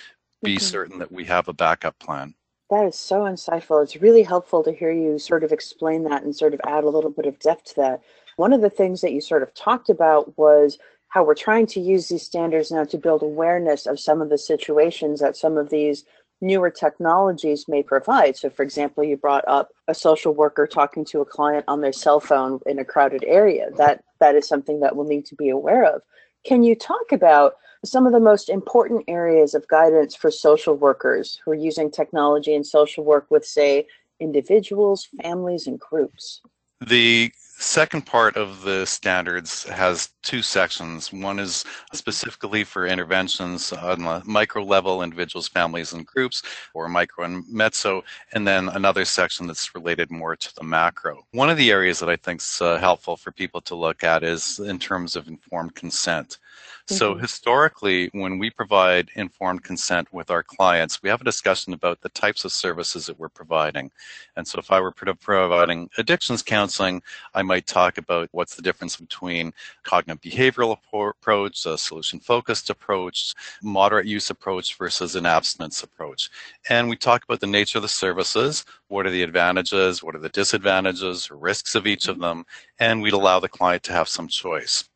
be 0.42 0.56
mm-hmm. 0.56 0.62
certain 0.62 0.99
that 0.99 1.12
we 1.12 1.26
have 1.26 1.47
a 1.47 1.52
backup 1.52 1.99
plan. 1.99 2.35
That 2.71 2.87
is 2.87 2.97
so 2.97 3.23
insightful. 3.23 3.83
It's 3.83 3.97
really 3.97 4.23
helpful 4.23 4.62
to 4.62 4.73
hear 4.73 4.93
you 4.93 5.19
sort 5.19 5.43
of 5.43 5.50
explain 5.50 6.05
that 6.05 6.23
and 6.23 6.35
sort 6.35 6.55
of 6.55 6.61
add 6.65 6.85
a 6.85 6.89
little 6.89 7.11
bit 7.11 7.27
of 7.27 7.39
depth 7.41 7.65
to 7.65 7.77
that. 7.77 8.03
One 8.37 8.53
of 8.53 8.61
the 8.61 8.71
things 8.71 9.00
that 9.00 9.12
you 9.12 9.21
sort 9.21 9.43
of 9.43 9.53
talked 9.55 9.91
about 9.91 10.39
was 10.39 10.79
how 11.09 11.25
we're 11.25 11.35
trying 11.35 11.67
to 11.67 11.81
use 11.81 12.09
these 12.09 12.23
standards 12.23 12.71
now 12.71 12.85
to 12.85 12.97
build 12.97 13.23
awareness 13.23 13.87
of 13.87 13.99
some 13.99 14.23
of 14.23 14.31
the 14.31 14.39
situations 14.39 15.19
that 15.19 15.37
some 15.37 15.59
of 15.59 15.71
these 15.71 16.05
newer 16.41 16.71
technologies 16.71 17.67
may 17.67 17.83
provide. 17.83 18.37
So, 18.37 18.49
for 18.49 18.62
example, 18.62 19.03
you 19.03 19.17
brought 19.17 19.47
up 19.49 19.71
a 19.89 19.95
social 19.95 20.33
worker 20.33 20.67
talking 20.67 21.05
to 21.07 21.21
a 21.21 21.27
client 21.27 21.65
on 21.67 21.81
their 21.81 21.93
cell 21.93 22.21
phone 22.21 22.61
in 22.67 22.79
a 22.79 22.85
crowded 22.85 23.25
area. 23.27 23.71
That 23.77 24.05
that 24.21 24.37
is 24.37 24.47
something 24.47 24.79
that 24.81 24.95
we'll 24.95 25.09
need 25.09 25.27
to 25.27 25.35
be 25.35 25.49
aware 25.49 25.85
of. 25.85 26.03
Can 26.47 26.62
you 26.62 26.77
talk 26.77 27.11
about 27.11 27.55
some 27.85 28.07
of 28.07 28.13
the 28.13 28.21
most 28.21 28.49
important 28.49 29.05
areas 29.09 29.55
of 29.55 29.67
guidance 29.69 30.15
for 30.15 30.31
social 30.31 30.75
workers 30.75 31.41
who 31.45 31.51
are 31.51 31.55
using 31.55 31.91
technology 31.91 32.55
and 32.55 32.67
social 32.67 33.05
work 33.05 33.27
with, 33.31 33.45
say, 33.45 33.87
individuals, 34.21 35.09
families, 35.23 35.67
and 35.67 35.81
groups? 35.81 36.43
The 36.87 37.33
second 37.61 38.07
part 38.07 38.37
of 38.37 38.63
the 38.63 38.87
standards 38.87 39.65
has 39.65 40.11
two 40.23 40.41
sections. 40.41 41.13
One 41.13 41.39
is 41.39 41.65
specifically 41.93 42.65
for 42.65 42.87
interventions 42.87 43.73
on 43.73 44.05
the 44.05 44.23
micro 44.25 44.63
level, 44.63 45.03
individuals, 45.03 45.47
families, 45.49 45.93
and 45.93 46.07
groups, 46.07 46.43
or 46.73 46.89
micro 46.89 47.27
and 47.27 47.45
meso, 47.45 48.03
and 48.33 48.47
then 48.47 48.71
another 48.71 49.05
section 49.05 49.47
that's 49.47 49.75
related 49.75 50.11
more 50.11 50.37
to 50.37 50.55
the 50.55 50.65
macro. 50.65 51.27
One 51.33 51.51
of 51.51 51.59
the 51.59 51.71
areas 51.71 51.99
that 52.01 52.09
I 52.09 52.17
think 52.17 52.41
is 52.41 52.61
uh, 52.63 52.79
helpful 52.79 53.17
for 53.17 53.31
people 53.31 53.61
to 53.63 53.75
look 53.75 54.05
at 54.05 54.23
is 54.25 54.59
in 54.59 54.79
terms 54.79 55.15
of 55.15 55.29
informed 55.29 55.75
consent. 55.75 56.39
So 56.87 57.12
mm-hmm. 57.12 57.21
historically, 57.21 58.11
when 58.12 58.38
we 58.38 58.50
provide 58.50 59.11
informed 59.14 59.62
consent 59.64 60.12
with 60.12 60.31
our 60.31 60.43
clients, 60.43 61.02
we 61.02 61.09
have 61.09 61.21
a 61.21 61.25
discussion 61.25 61.73
about 61.73 62.00
the 62.00 62.09
types 62.11 62.45
of 62.45 62.52
services 62.52 63.07
that 63.07 63.19
we're 63.19 63.29
providing. 63.29 63.90
And 64.37 64.47
so 64.47 64.59
if 64.59 64.71
I 64.71 64.81
were 64.81 64.93
providing 64.93 65.88
addictions 65.99 66.43
counseling, 66.43 67.02
I 67.35 67.43
might 67.43 67.67
talk 67.67 67.99
about 67.99 68.29
what's 68.33 68.57
the 68.57 68.62
difference 68.62 68.97
between 68.97 69.52
cognitive 69.85 70.21
behavioral 70.21 70.76
approach, 70.93 71.64
a 71.67 71.79
solution 71.79 72.21
focused 72.21 72.71
approach, 72.71 73.35
moderate 73.62 74.07
use 74.07 74.31
approach 74.31 74.76
versus 74.76 75.17
an 75.17 75.26
abstinence 75.26 75.83
approach. 75.83 76.29
And 76.69 76.88
we 76.88 76.97
talk 76.97 77.25
about 77.25 77.40
the 77.40 77.47
nature 77.47 77.79
of 77.79 77.83
the 77.83 77.88
services, 77.88 78.64
what 78.88 79.07
are 79.07 79.11
the 79.11 79.23
advantages, 79.23 80.02
what 80.02 80.17
are 80.17 80.21
the 80.21 80.29
disadvantages, 80.29 81.31
risks 81.31 81.75
of 81.75 81.87
each 81.87 82.09
of 82.09 82.19
them, 82.19 82.45
and 82.79 83.00
we'd 83.00 83.12
allow 83.12 83.40
the 83.40 83.49
client 83.49 83.83
to 83.85 83.93
have 83.93 84.09
some 84.09 84.29
choice. 84.29 84.89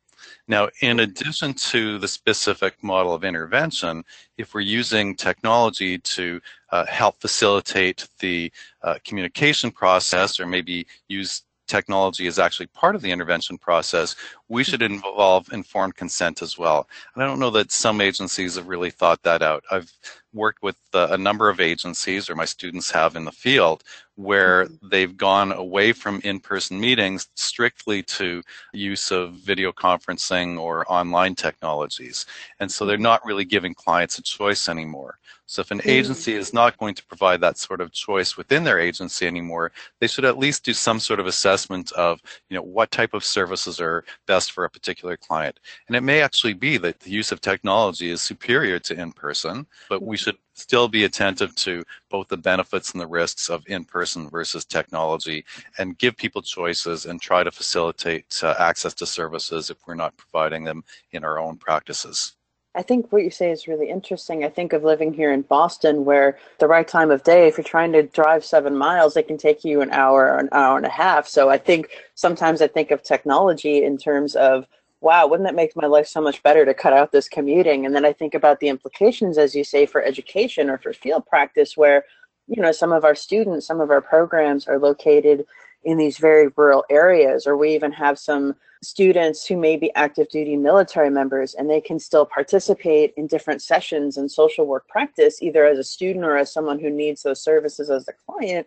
Now, 0.47 0.69
in 0.81 0.99
addition 0.99 1.53
to 1.55 1.97
the 1.97 2.07
specific 2.07 2.83
model 2.83 3.13
of 3.13 3.23
intervention, 3.23 4.03
if 4.37 4.53
we're 4.53 4.61
using 4.61 5.15
technology 5.15 5.97
to 5.97 6.39
uh, 6.71 6.85
help 6.85 7.19
facilitate 7.19 8.07
the 8.19 8.51
uh, 8.83 8.95
communication 9.03 9.71
process 9.71 10.39
or 10.39 10.45
maybe 10.45 10.85
use 11.07 11.43
technology 11.67 12.27
as 12.27 12.37
actually 12.37 12.67
part 12.67 12.95
of 12.95 13.01
the 13.01 13.11
intervention 13.11 13.57
process, 13.57 14.15
we 14.49 14.63
should 14.63 14.83
involve 14.83 15.51
informed 15.51 15.95
consent 15.95 16.43
as 16.43 16.57
well. 16.57 16.87
And 17.15 17.23
I 17.23 17.27
don't 17.27 17.39
know 17.39 17.49
that 17.51 17.71
some 17.71 18.01
agencies 18.01 18.55
have 18.55 18.67
really 18.67 18.91
thought 18.91 19.23
that 19.23 19.41
out. 19.41 19.63
I've 19.71 19.91
worked 20.35 20.61
with 20.61 20.75
uh, 20.93 21.07
a 21.11 21.17
number 21.17 21.49
of 21.49 21.59
agencies, 21.59 22.29
or 22.29 22.35
my 22.35 22.45
students 22.45 22.91
have 22.91 23.15
in 23.15 23.25
the 23.25 23.31
field, 23.31 23.83
where 24.15 24.65
mm-hmm. 24.65 24.89
they've 24.89 25.17
gone 25.17 25.51
away 25.51 25.93
from 25.93 26.21
in 26.23 26.39
person 26.39 26.79
meetings 26.79 27.27
strictly 27.35 28.03
to 28.03 28.43
use 28.73 29.11
of 29.11 29.33
video 29.33 29.71
conferencing 29.71 30.59
or 30.59 30.85
online 30.91 31.35
technologies. 31.35 32.25
And 32.59 32.71
so 32.71 32.85
they're 32.85 32.97
not 32.97 33.25
really 33.25 33.45
giving 33.45 33.73
clients 33.73 34.19
a 34.19 34.21
choice 34.21 34.69
anymore. 34.69 35.17
So 35.47 35.61
if 35.61 35.71
an 35.71 35.79
mm. 35.79 35.89
agency 35.89 36.33
is 36.33 36.53
not 36.53 36.77
going 36.77 36.95
to 36.95 37.05
provide 37.05 37.41
that 37.41 37.57
sort 37.57 37.81
of 37.81 37.91
choice 37.91 38.35
within 38.35 38.63
their 38.63 38.79
agency 38.79 39.27
anymore, 39.27 39.71
they 39.99 40.07
should 40.07 40.25
at 40.25 40.39
least 40.39 40.65
do 40.65 40.73
some 40.73 40.99
sort 40.99 41.19
of 41.19 41.27
assessment 41.27 41.91
of, 41.91 42.21
you 42.49 42.55
know, 42.55 42.63
what 42.63 42.91
type 42.91 43.13
of 43.13 43.23
services 43.23 43.79
are 43.79 44.03
best 44.25 44.51
for 44.51 44.65
a 44.65 44.69
particular 44.69 45.15
client. 45.17 45.59
And 45.87 45.95
it 45.95 46.01
may 46.01 46.21
actually 46.21 46.53
be 46.53 46.77
that 46.77 46.99
the 46.99 47.11
use 47.11 47.31
of 47.31 47.41
technology 47.41 48.09
is 48.09 48.21
superior 48.21 48.79
to 48.79 48.99
in 48.99 49.11
person, 49.11 49.67
but 49.87 50.01
we 50.01 50.17
should 50.25 50.37
still 50.53 50.87
be 50.87 51.03
attentive 51.03 51.53
to 51.55 51.83
both 52.09 52.27
the 52.29 52.37
benefits 52.37 52.91
and 52.91 52.99
the 52.99 53.07
risks 53.07 53.47
of 53.47 53.63
in 53.67 53.85
person 53.85 54.27
versus 54.27 54.65
technology 54.65 55.45
and 55.77 55.99
give 55.99 56.17
people 56.17 56.41
choices 56.41 57.05
and 57.05 57.21
try 57.21 57.43
to 57.43 57.51
facilitate 57.51 58.41
uh, 58.43 58.55
access 58.57 58.95
to 58.95 59.05
services 59.05 59.69
if 59.69 59.77
we're 59.85 59.93
not 59.93 60.17
providing 60.17 60.63
them 60.63 60.83
in 61.11 61.23
our 61.23 61.37
own 61.37 61.57
practices. 61.57 62.35
I 62.73 62.81
think 62.81 63.11
what 63.11 63.23
you 63.23 63.29
say 63.29 63.51
is 63.51 63.67
really 63.67 63.89
interesting. 63.89 64.43
I 64.43 64.49
think 64.49 64.73
of 64.73 64.83
living 64.83 65.13
here 65.13 65.31
in 65.31 65.43
Boston 65.43 66.05
where 66.05 66.37
the 66.59 66.67
right 66.67 66.87
time 66.87 67.11
of 67.11 67.23
day, 67.23 67.47
if 67.47 67.57
you're 67.57 67.63
trying 67.63 67.93
to 67.93 68.03
drive 68.03 68.43
seven 68.43 68.75
miles, 68.75 69.15
it 69.15 69.27
can 69.27 69.37
take 69.37 69.63
you 69.63 69.81
an 69.81 69.91
hour 69.91 70.25
or 70.25 70.39
an 70.39 70.49
hour 70.51 70.75
and 70.75 70.85
a 70.85 70.89
half. 70.89 71.27
So 71.27 71.49
I 71.49 71.59
think 71.59 71.89
sometimes 72.15 72.61
I 72.63 72.67
think 72.67 72.89
of 72.91 73.03
technology 73.03 73.83
in 73.83 73.97
terms 73.97 74.35
of, 74.35 74.65
wow, 75.01 75.27
wouldn't 75.27 75.47
that 75.47 75.55
make 75.55 75.75
my 75.75 75.87
life 75.87 76.07
so 76.07 76.21
much 76.21 76.41
better 76.41 76.65
to 76.65 76.73
cut 76.73 76.93
out 76.93 77.11
this 77.11 77.29
commuting? 77.29 77.85
And 77.85 77.95
then 77.95 78.05
I 78.05 78.13
think 78.13 78.33
about 78.33 78.59
the 78.59 78.69
implications, 78.69 79.37
as 79.37 79.53
you 79.53 79.63
say, 79.63 79.85
for 79.85 80.03
education 80.03 80.69
or 80.69 80.77
for 80.77 80.93
field 80.93 81.25
practice, 81.27 81.77
where, 81.77 82.05
you 82.47 82.61
know, 82.61 82.71
some 82.71 82.91
of 82.91 83.03
our 83.03 83.15
students, 83.15 83.67
some 83.67 83.81
of 83.81 83.91
our 83.91 84.01
programs 84.01 84.67
are 84.67 84.79
located 84.79 85.45
in 85.83 85.97
these 85.97 86.17
very 86.17 86.47
rural 86.55 86.83
areas, 86.89 87.45
or 87.45 87.55
we 87.55 87.75
even 87.75 87.91
have 87.91 88.17
some 88.17 88.55
students 88.83 89.45
who 89.45 89.57
may 89.57 89.77
be 89.77 89.93
active 89.95 90.27
duty 90.29 90.55
military 90.55 91.09
members 91.09 91.53
and 91.55 91.69
they 91.69 91.81
can 91.81 91.99
still 91.99 92.25
participate 92.25 93.13
in 93.17 93.27
different 93.27 93.61
sessions 93.61 94.17
and 94.17 94.31
social 94.31 94.65
work 94.65 94.87
practice, 94.87 95.41
either 95.41 95.65
as 95.65 95.77
a 95.77 95.83
student 95.83 96.25
or 96.25 96.37
as 96.37 96.51
someone 96.51 96.79
who 96.79 96.89
needs 96.89 97.21
those 97.21 97.41
services 97.43 97.89
as 97.89 98.07
a 98.07 98.13
client, 98.13 98.65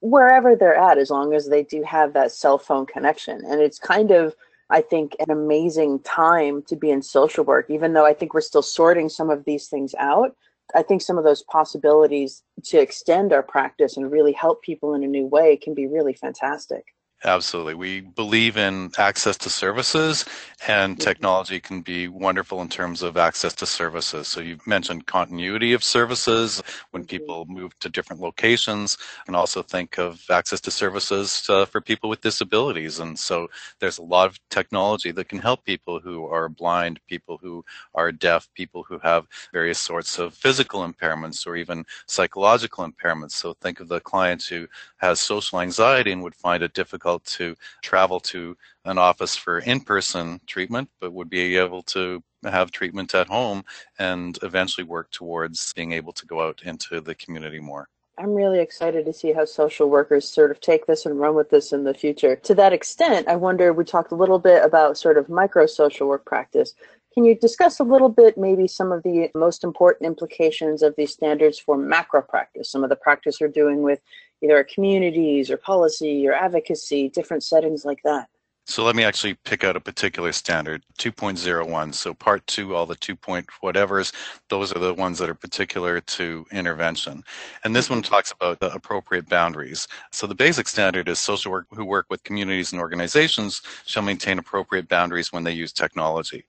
wherever 0.00 0.56
they're 0.56 0.76
at, 0.76 0.98
as 0.98 1.10
long 1.10 1.34
as 1.34 1.48
they 1.48 1.62
do 1.62 1.82
have 1.82 2.12
that 2.12 2.32
cell 2.32 2.58
phone 2.58 2.86
connection. 2.86 3.40
And 3.44 3.60
it's 3.60 3.78
kind 3.78 4.10
of, 4.10 4.34
I 4.74 4.80
think, 4.80 5.14
an 5.20 5.30
amazing 5.30 6.00
time 6.00 6.62
to 6.64 6.74
be 6.74 6.90
in 6.90 7.00
social 7.00 7.44
work, 7.44 7.70
even 7.70 7.92
though 7.92 8.04
I 8.04 8.12
think 8.12 8.34
we're 8.34 8.40
still 8.40 8.60
sorting 8.60 9.08
some 9.08 9.30
of 9.30 9.44
these 9.44 9.68
things 9.68 9.94
out. 10.00 10.34
I 10.74 10.82
think 10.82 11.00
some 11.00 11.16
of 11.16 11.22
those 11.22 11.44
possibilities 11.44 12.42
to 12.64 12.80
extend 12.80 13.32
our 13.32 13.44
practice 13.44 13.96
and 13.96 14.10
really 14.10 14.32
help 14.32 14.62
people 14.62 14.94
in 14.94 15.04
a 15.04 15.06
new 15.06 15.26
way 15.26 15.56
can 15.56 15.74
be 15.74 15.86
really 15.86 16.14
fantastic. 16.14 16.93
Absolutely. 17.26 17.74
We 17.74 18.02
believe 18.02 18.58
in 18.58 18.90
access 18.98 19.38
to 19.38 19.48
services, 19.48 20.26
and 20.68 21.00
technology 21.00 21.58
can 21.58 21.80
be 21.80 22.06
wonderful 22.06 22.60
in 22.60 22.68
terms 22.68 23.02
of 23.02 23.16
access 23.16 23.54
to 23.54 23.66
services. 23.66 24.28
So, 24.28 24.40
you 24.40 24.58
mentioned 24.66 25.06
continuity 25.06 25.72
of 25.72 25.82
services 25.82 26.62
when 26.90 27.04
mm-hmm. 27.04 27.08
people 27.08 27.46
move 27.48 27.78
to 27.78 27.88
different 27.88 28.20
locations, 28.20 28.98
and 29.26 29.34
also 29.34 29.62
think 29.62 29.98
of 29.98 30.22
access 30.30 30.60
to 30.62 30.70
services 30.70 31.48
uh, 31.48 31.64
for 31.64 31.80
people 31.80 32.10
with 32.10 32.20
disabilities. 32.20 32.98
And 32.98 33.18
so, 33.18 33.48
there's 33.80 33.96
a 33.96 34.02
lot 34.02 34.28
of 34.28 34.38
technology 34.50 35.10
that 35.12 35.30
can 35.30 35.38
help 35.38 35.64
people 35.64 36.00
who 36.00 36.26
are 36.26 36.50
blind, 36.50 37.00
people 37.08 37.38
who 37.40 37.64
are 37.94 38.12
deaf, 38.12 38.48
people 38.54 38.82
who 38.82 38.98
have 38.98 39.26
various 39.50 39.78
sorts 39.78 40.18
of 40.18 40.34
physical 40.34 40.86
impairments 40.86 41.46
or 41.46 41.56
even 41.56 41.86
psychological 42.06 42.86
impairments. 42.86 43.32
So, 43.32 43.54
think 43.54 43.80
of 43.80 43.88
the 43.88 44.00
client 44.00 44.42
who 44.42 44.66
has 44.98 45.20
social 45.20 45.60
anxiety 45.60 46.12
and 46.12 46.22
would 46.22 46.34
find 46.34 46.62
it 46.62 46.74
difficult 46.74 47.13
to 47.20 47.54
travel 47.82 48.20
to 48.20 48.56
an 48.84 48.98
office 48.98 49.34
for 49.36 49.58
in-person 49.60 50.40
treatment, 50.46 50.88
but 51.00 51.12
would 51.12 51.30
be 51.30 51.56
able 51.56 51.82
to 51.82 52.22
have 52.44 52.70
treatment 52.70 53.14
at 53.14 53.26
home 53.26 53.64
and 53.98 54.38
eventually 54.42 54.84
work 54.84 55.10
towards 55.10 55.72
being 55.72 55.92
able 55.92 56.12
to 56.12 56.26
go 56.26 56.46
out 56.46 56.62
into 56.64 57.00
the 57.00 57.14
community 57.14 57.58
more. 57.58 57.88
I'm 58.16 58.34
really 58.34 58.60
excited 58.60 59.04
to 59.06 59.12
see 59.12 59.32
how 59.32 59.44
social 59.44 59.90
workers 59.90 60.28
sort 60.28 60.52
of 60.52 60.60
take 60.60 60.86
this 60.86 61.04
and 61.04 61.18
run 61.18 61.34
with 61.34 61.50
this 61.50 61.72
in 61.72 61.82
the 61.82 61.94
future. 61.94 62.36
To 62.36 62.54
that 62.54 62.72
extent, 62.72 63.26
I 63.26 63.34
wonder 63.34 63.72
we 63.72 63.84
talked 63.84 64.12
a 64.12 64.16
little 64.16 64.38
bit 64.38 64.64
about 64.64 64.96
sort 64.96 65.18
of 65.18 65.28
micro 65.28 65.66
social 65.66 66.06
work 66.06 66.24
practice. 66.24 66.74
Can 67.12 67.24
you 67.24 67.34
discuss 67.34 67.80
a 67.80 67.84
little 67.84 68.08
bit 68.08 68.38
maybe 68.38 68.68
some 68.68 68.92
of 68.92 69.02
the 69.02 69.30
most 69.34 69.64
important 69.64 70.06
implications 70.06 70.82
of 70.82 70.94
these 70.96 71.12
standards 71.12 71.58
for 71.58 71.76
macro 71.76 72.22
practice, 72.22 72.70
some 72.70 72.84
of 72.84 72.90
the 72.90 72.96
practice 72.96 73.40
you're 73.40 73.48
doing 73.48 73.82
with 73.82 74.00
either 74.44 74.62
communities 74.64 75.50
or 75.50 75.56
policy 75.56 76.26
or 76.28 76.32
advocacy, 76.32 77.08
different 77.08 77.42
settings 77.42 77.84
like 77.84 78.00
that? 78.04 78.28
So 78.66 78.82
let 78.82 78.96
me 78.96 79.04
actually 79.04 79.34
pick 79.44 79.62
out 79.62 79.76
a 79.76 79.80
particular 79.80 80.32
standard, 80.32 80.82
2.01. 80.98 81.94
So 81.94 82.14
part 82.14 82.46
two, 82.46 82.74
all 82.74 82.86
the 82.86 82.94
2. 82.94 83.14
Point 83.14 83.46
whatevers, 83.62 84.12
those 84.48 84.72
are 84.72 84.78
the 84.78 84.94
ones 84.94 85.18
that 85.18 85.28
are 85.28 85.34
particular 85.34 86.00
to 86.00 86.46
intervention. 86.50 87.22
And 87.62 87.76
this 87.76 87.90
one 87.90 88.00
talks 88.00 88.32
about 88.32 88.60
the 88.60 88.72
appropriate 88.72 89.28
boundaries. 89.28 89.86
So 90.12 90.26
the 90.26 90.34
basic 90.34 90.66
standard 90.66 91.08
is 91.08 91.18
social 91.18 91.52
work 91.52 91.66
who 91.70 91.84
work 91.84 92.06
with 92.08 92.24
communities 92.24 92.72
and 92.72 92.80
organizations 92.80 93.60
shall 93.84 94.02
maintain 94.02 94.38
appropriate 94.38 94.88
boundaries 94.88 95.30
when 95.30 95.44
they 95.44 95.52
use 95.52 95.72
technology. 95.72 96.44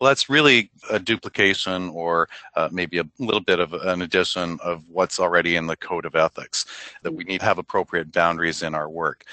Well, 0.00 0.08
that's 0.08 0.30
really 0.30 0.70
a 0.90 0.98
duplication 0.98 1.90
or 1.90 2.28
uh, 2.56 2.68
maybe 2.72 2.98
a 2.98 3.04
little 3.18 3.40
bit 3.40 3.60
of 3.60 3.74
an 3.74 4.02
addition 4.02 4.58
of 4.62 4.84
what's 4.88 5.20
already 5.20 5.56
in 5.56 5.66
the 5.66 5.76
code 5.76 6.06
of 6.06 6.16
ethics, 6.16 6.64
that 7.02 7.12
we 7.12 7.24
need 7.24 7.40
to 7.40 7.46
have 7.46 7.58
appropriate 7.58 8.10
boundaries 8.10 8.62
in 8.62 8.74
our 8.74 8.88
work 8.88 9.24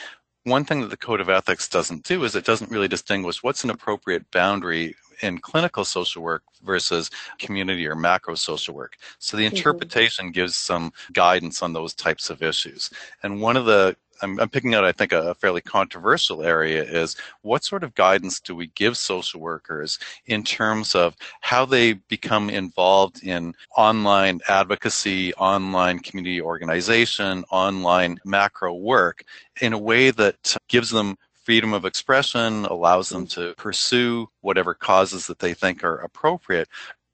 one 0.45 0.63
thing 0.63 0.81
that 0.81 0.89
the 0.89 0.97
code 0.97 1.19
of 1.19 1.29
ethics 1.29 1.67
doesn't 1.67 2.03
do 2.03 2.23
is 2.23 2.35
it 2.35 2.45
doesn't 2.45 2.71
really 2.71 2.87
distinguish 2.87 3.43
what's 3.43 3.63
an 3.63 3.71
appropriate 3.71 4.29
boundary 4.31 4.95
in 5.21 5.39
clinical 5.39 5.83
social 5.83 6.21
work 6.21 6.43
versus 6.63 7.09
community 7.39 7.87
or 7.87 7.95
macro 7.95 8.35
social 8.35 8.73
work. 8.73 8.97
So 9.19 9.37
the 9.37 9.45
mm-hmm. 9.45 9.55
interpretation 9.55 10.25
mm-hmm. 10.25 10.33
gives 10.33 10.55
some 10.55 10.93
guidance 11.13 11.61
on 11.61 11.73
those 11.73 11.93
types 11.93 12.29
of 12.29 12.41
issues. 12.41 12.89
And 13.23 13.41
one 13.41 13.57
of 13.57 13.65
the 13.65 13.95
I'm, 14.21 14.39
I'm, 14.39 14.49
picking 14.49 14.75
out, 14.75 14.85
I 14.85 14.91
think, 14.91 15.11
a, 15.11 15.35
fairly 15.35 15.61
controversial 15.61 16.43
area 16.43 16.83
is 16.83 17.15
what 17.41 17.63
sort 17.63 17.83
of 17.83 17.95
guidance 17.95 18.39
do 18.39 18.55
we 18.55 18.67
give 18.67 18.97
social 18.97 19.39
workers 19.39 19.99
in 20.25 20.43
terms 20.43 20.95
of 20.95 21.15
how 21.41 21.65
they 21.65 21.93
become 21.93 22.49
involved 22.49 23.23
in 23.23 23.53
online 23.75 24.41
advocacy, 24.47 25.33
online 25.35 25.99
community 25.99 26.41
organization, 26.41 27.43
online 27.51 28.17
macro 28.25 28.73
work 28.73 29.23
in 29.61 29.73
a 29.73 29.77
way 29.77 30.11
that 30.11 30.55
gives 30.67 30.89
them 30.89 31.17
freedom 31.45 31.73
of 31.73 31.85
expression, 31.85 32.65
allows 32.65 33.09
them 33.09 33.27
to 33.27 33.53
pursue 33.55 34.27
whatever 34.41 34.73
causes 34.73 35.27
that 35.27 35.39
they 35.39 35.53
think 35.53 35.83
are 35.83 35.97
appropriate, 35.97 36.67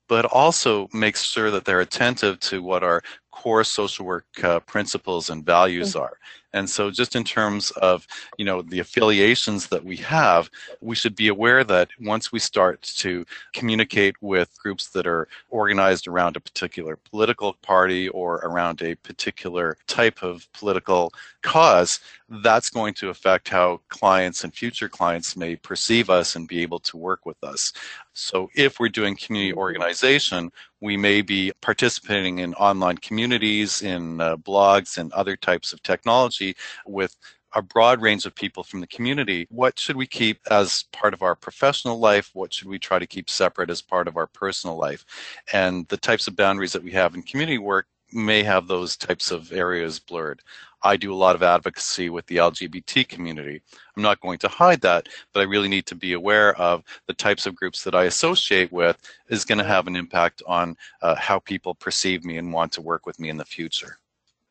but 0.07 0.25
also 0.25 0.87
makes 0.93 1.21
sure 1.21 1.51
that 1.51 1.65
they're 1.65 1.81
attentive 1.81 2.39
to 2.39 2.61
what 2.63 2.83
our 2.83 3.01
core 3.31 3.63
social 3.63 4.05
work 4.05 4.25
uh, 4.43 4.59
principles 4.61 5.29
and 5.29 5.45
values 5.45 5.89
mm-hmm. 5.89 6.03
are. 6.03 6.17
And 6.53 6.69
so 6.69 6.91
just 6.91 7.15
in 7.15 7.23
terms 7.23 7.71
of, 7.71 8.05
you 8.37 8.45
know, 8.45 8.61
the 8.61 8.79
affiliations 8.79 9.67
that 9.67 9.83
we 9.83 9.95
have, 9.97 10.49
we 10.81 10.95
should 10.95 11.15
be 11.15 11.29
aware 11.29 11.63
that 11.63 11.89
once 11.99 12.31
we 12.31 12.39
start 12.39 12.81
to 12.81 13.25
communicate 13.53 14.21
with 14.21 14.57
groups 14.61 14.89
that 14.89 15.07
are 15.07 15.27
organized 15.49 16.07
around 16.07 16.35
a 16.35 16.41
particular 16.41 16.97
political 16.97 17.53
party 17.61 18.09
or 18.09 18.35
around 18.37 18.81
a 18.81 18.95
particular 18.95 19.77
type 19.87 20.23
of 20.23 20.47
political 20.51 21.13
cause, 21.41 22.01
that's 22.43 22.69
going 22.69 22.93
to 22.95 23.09
affect 23.09 23.47
how 23.47 23.79
clients 23.89 24.43
and 24.43 24.53
future 24.53 24.89
clients 24.89 25.37
may 25.37 25.55
perceive 25.55 26.09
us 26.09 26.35
and 26.35 26.47
be 26.47 26.61
able 26.61 26.79
to 26.79 26.97
work 26.97 27.25
with 27.25 27.41
us. 27.43 27.73
So 28.13 28.49
if 28.55 28.79
we're 28.79 28.89
doing 28.89 29.15
community 29.15 29.53
organization, 29.53 30.51
we 30.81 30.97
may 30.97 31.21
be 31.21 31.53
participating 31.61 32.39
in 32.39 32.53
online 32.55 32.97
communities, 32.97 33.81
in 33.81 34.19
uh, 34.19 34.35
blogs, 34.35 34.97
and 34.97 35.13
other 35.13 35.37
types 35.37 35.71
of 35.71 35.81
technology 35.83 36.55
with 36.85 37.15
a 37.53 37.61
broad 37.61 38.01
range 38.01 38.25
of 38.25 38.33
people 38.33 38.63
from 38.63 38.79
the 38.79 38.87
community. 38.87 39.45
What 39.49 39.77
should 39.77 39.95
we 39.95 40.07
keep 40.07 40.39
as 40.49 40.85
part 40.93 41.13
of 41.13 41.21
our 41.21 41.35
professional 41.35 41.99
life? 41.99 42.31
What 42.33 42.53
should 42.53 42.67
we 42.67 42.79
try 42.79 42.97
to 42.97 43.07
keep 43.07 43.29
separate 43.29 43.69
as 43.69 43.81
part 43.81 44.07
of 44.07 44.17
our 44.17 44.27
personal 44.27 44.77
life? 44.77 45.05
And 45.51 45.87
the 45.89 45.97
types 45.97 46.27
of 46.27 46.35
boundaries 46.35 46.73
that 46.73 46.83
we 46.83 46.91
have 46.91 47.13
in 47.13 47.23
community 47.23 47.57
work 47.57 47.87
may 48.13 48.43
have 48.43 48.67
those 48.67 48.97
types 48.97 49.31
of 49.31 49.51
areas 49.51 49.99
blurred. 49.99 50.41
I 50.83 50.97
do 50.97 51.13
a 51.13 51.15
lot 51.15 51.35
of 51.35 51.43
advocacy 51.43 52.09
with 52.09 52.25
the 52.25 52.37
LGBT 52.37 53.07
community. 53.07 53.61
I'm 53.95 54.01
not 54.01 54.19
going 54.19 54.39
to 54.39 54.47
hide 54.47 54.81
that, 54.81 55.09
but 55.31 55.41
I 55.41 55.43
really 55.43 55.67
need 55.67 55.85
to 55.87 55.95
be 55.95 56.13
aware 56.13 56.55
of 56.55 56.83
the 57.07 57.13
types 57.13 57.45
of 57.45 57.55
groups 57.55 57.83
that 57.83 57.93
I 57.93 58.05
associate 58.05 58.71
with 58.71 58.97
is 59.29 59.45
going 59.45 59.59
to 59.59 59.63
have 59.63 59.87
an 59.87 59.95
impact 59.95 60.41
on 60.47 60.75
uh, 61.01 61.15
how 61.15 61.39
people 61.39 61.75
perceive 61.75 62.25
me 62.25 62.37
and 62.37 62.51
want 62.51 62.71
to 62.73 62.81
work 62.81 63.05
with 63.05 63.19
me 63.19 63.29
in 63.29 63.37
the 63.37 63.45
future. 63.45 63.99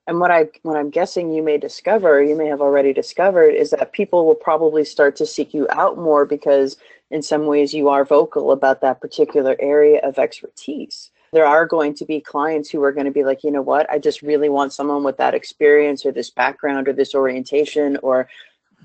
And 0.07 0.19
what 0.19 0.31
I 0.31 0.49
what 0.63 0.77
I'm 0.77 0.91
guessing 0.91 1.33
you 1.33 1.43
may 1.43 1.59
discover, 1.59 2.23
you 2.23 2.37
may 2.37 2.47
have 2.47 2.61
already 2.61 2.93
discovered, 2.93 3.51
is 3.51 3.71
that 3.71 3.93
people 3.93 4.27
will 4.27 4.35
probably 4.35 4.85
start 4.85 5.15
to 5.17 5.27
seek 5.27 5.55
you 5.55 5.69
out 5.71 5.99
more 5.99 6.25
because 6.25 6.77
in 7.11 7.23
some 7.23 7.47
ways 7.47 7.75
you 7.75 7.89
are 7.89 8.05
vocal 8.05 8.53
about 8.53 8.81
that 8.81 9.01
particular 9.01 9.57
area 9.61 10.01
of 10.03 10.19
expertise 10.19 11.11
there 11.33 11.47
are 11.47 11.67
going 11.67 11.95
to 11.95 12.05
be 12.05 12.21
clients 12.21 12.71
who 12.71 12.83
are 12.83 12.93
going 12.93 13.07
to 13.07 13.13
be 13.13 13.25
like, 13.25 13.45
you 13.45 13.51
know 13.51 13.63
what, 13.63 13.89
I 13.91 13.99
just 13.99 14.23
really 14.23 14.49
want 14.49 14.73
someone 14.73 15.05
with 15.05 15.17
that 15.19 15.35
experience 15.35 16.05
or 16.05 16.13
this 16.13 16.31
background 16.31 16.89
or 16.89 16.93
this 16.93 17.15
orientation 17.15 17.97
or 17.99 18.29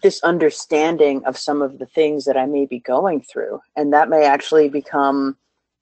this 0.04 0.22
understanding 0.24 1.24
of 1.26 1.38
some 1.38 1.62
of 1.62 1.80
the 1.80 1.86
things 1.86 2.26
that 2.26 2.38
I 2.38 2.46
may 2.46 2.66
be 2.66 2.80
going 2.80 3.22
through. 3.22 3.62
And 3.76 3.94
that 3.94 4.10
may 4.10 4.26
actually 4.26 4.70
become, 4.70 5.38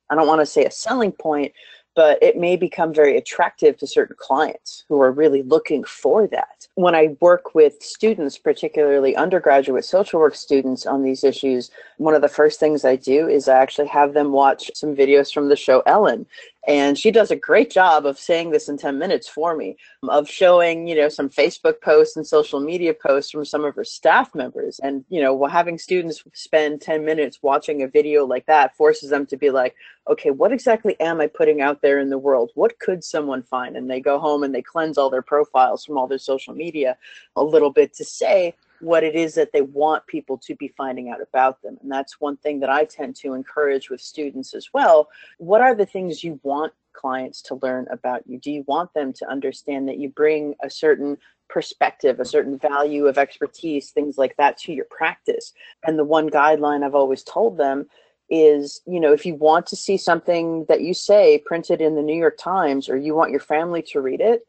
I 0.09 0.15
don't 0.15 0.27
want 0.27 0.41
to 0.41 0.45
say 0.45 0.65
a 0.65 0.71
selling 0.71 1.11
point, 1.11 1.51
but 1.95 2.21
it 2.23 2.37
may 2.37 2.55
become 2.55 2.93
very 2.93 3.17
attractive 3.17 3.77
to 3.77 3.87
certain 3.87 4.15
clients 4.19 4.83
who 4.87 4.99
are 5.01 5.11
really 5.11 5.43
looking 5.43 5.83
for 5.83 6.27
that. 6.27 6.67
When 6.75 6.95
I 6.95 7.15
work 7.19 7.53
with 7.53 7.83
students, 7.83 8.37
particularly 8.37 9.15
undergraduate 9.15 9.85
social 9.85 10.19
work 10.19 10.33
students 10.33 10.87
on 10.87 11.03
these 11.03 11.23
issues, 11.23 11.69
one 11.97 12.15
of 12.15 12.23
the 12.23 12.27
first 12.27 12.59
things 12.59 12.83
I 12.83 12.95
do 12.95 13.27
is 13.27 13.47
I 13.47 13.59
actually 13.59 13.87
have 13.89 14.13
them 14.13 14.31
watch 14.31 14.71
some 14.73 14.95
videos 14.95 15.31
from 15.31 15.49
the 15.49 15.55
show 15.55 15.81
Ellen 15.81 16.25
and 16.65 16.97
she 16.97 17.11
does 17.11 17.29
a 17.29 17.35
great 17.35 17.69
job 17.69 18.05
of 18.05 18.17
saying 18.17 18.51
this 18.51 18.69
in 18.69 18.77
10 18.77 18.97
minutes 18.97 19.27
for 19.27 19.55
me 19.55 19.75
of 20.03 20.29
showing 20.29 20.87
you 20.87 20.95
know 20.95 21.09
some 21.09 21.29
facebook 21.29 21.81
posts 21.81 22.15
and 22.15 22.25
social 22.25 22.59
media 22.59 22.93
posts 22.93 23.31
from 23.31 23.43
some 23.43 23.65
of 23.65 23.75
her 23.75 23.83
staff 23.83 24.33
members. 24.33 24.79
And 24.79 25.03
you 25.09 25.21
know 25.21 25.45
having 25.45 25.77
students 25.77 26.23
spend 26.33 26.81
10 26.81 27.03
minutes 27.03 27.39
watching 27.41 27.83
a 27.83 27.87
video 27.87 28.25
like 28.25 28.45
that 28.45 28.75
forces 28.75 29.09
them 29.09 29.25
to 29.27 29.37
be 29.37 29.49
like 29.49 29.75
okay 30.09 30.31
what 30.31 30.51
exactly 30.51 30.99
am 30.99 31.21
i 31.21 31.27
putting 31.27 31.61
out 31.61 31.81
there 31.81 31.99
in 31.99 32.09
the 32.09 32.17
world? 32.17 32.51
What 32.55 32.79
could 32.79 33.03
someone 33.03 33.43
find? 33.43 33.75
And 33.75 33.89
they 33.89 33.99
go 33.99 34.19
home 34.19 34.43
and 34.43 34.53
they 34.53 34.61
cleanse 34.61 34.97
all 34.97 35.09
their 35.09 35.21
profiles 35.21 35.85
from 35.85 35.97
all 35.97 36.07
their 36.07 36.17
social 36.17 36.53
media 36.53 36.97
a 37.35 37.43
little 37.43 37.71
bit 37.71 37.93
to 37.95 38.05
say 38.05 38.55
what 38.83 39.03
it 39.03 39.15
is 39.15 39.35
that 39.35 39.51
they 39.53 39.61
want 39.61 40.05
people 40.07 40.37
to 40.37 40.55
be 40.55 40.67
finding 40.67 41.09
out 41.09 41.21
about 41.21 41.61
them. 41.61 41.77
And 41.81 41.91
that's 41.91 42.19
one 42.19 42.37
thing 42.37 42.59
that 42.59 42.69
I 42.69 42.85
tend 42.85 43.15
to 43.17 43.33
encourage 43.33 43.89
with 43.89 44.01
students 44.01 44.53
as 44.53 44.69
well. 44.73 45.09
What 45.37 45.61
are 45.61 45.73
the 45.73 45.85
things 45.85 46.23
you 46.23 46.39
want 46.43 46.73
clients 46.93 47.41
to 47.43 47.59
learn 47.61 47.87
about 47.89 48.27
you? 48.27 48.37
Do 48.39 48.51
you 48.51 48.63
want 48.67 48.93
them 48.93 49.13
to 49.13 49.29
understand 49.29 49.87
that 49.87 49.97
you 49.97 50.09
bring 50.09 50.55
a 50.61 50.69
certain 50.69 51.17
perspective, 51.49 52.19
a 52.19 52.25
certain 52.25 52.57
value 52.57 53.07
of 53.07 53.17
expertise, 53.17 53.91
things 53.91 54.17
like 54.17 54.35
that 54.37 54.57
to 54.59 54.73
your 54.73 54.85
practice? 54.89 55.53
And 55.85 55.97
the 55.97 56.03
one 56.03 56.29
guideline 56.29 56.83
I've 56.83 56.95
always 56.95 57.23
told 57.23 57.57
them 57.57 57.87
is 58.29 58.81
you 58.85 59.01
know 59.01 59.11
if 59.11 59.25
you 59.25 59.35
want 59.35 59.65
to 59.67 59.75
see 59.75 59.97
something 59.97 60.65
that 60.69 60.81
you 60.81 60.93
say 60.93 61.43
printed 61.45 61.81
in 61.81 61.95
the 61.95 62.01
new 62.01 62.15
york 62.15 62.37
times 62.37 62.87
or 62.87 62.95
you 62.95 63.13
want 63.13 63.31
your 63.31 63.39
family 63.39 63.81
to 63.81 63.99
read 63.99 64.21
it 64.21 64.47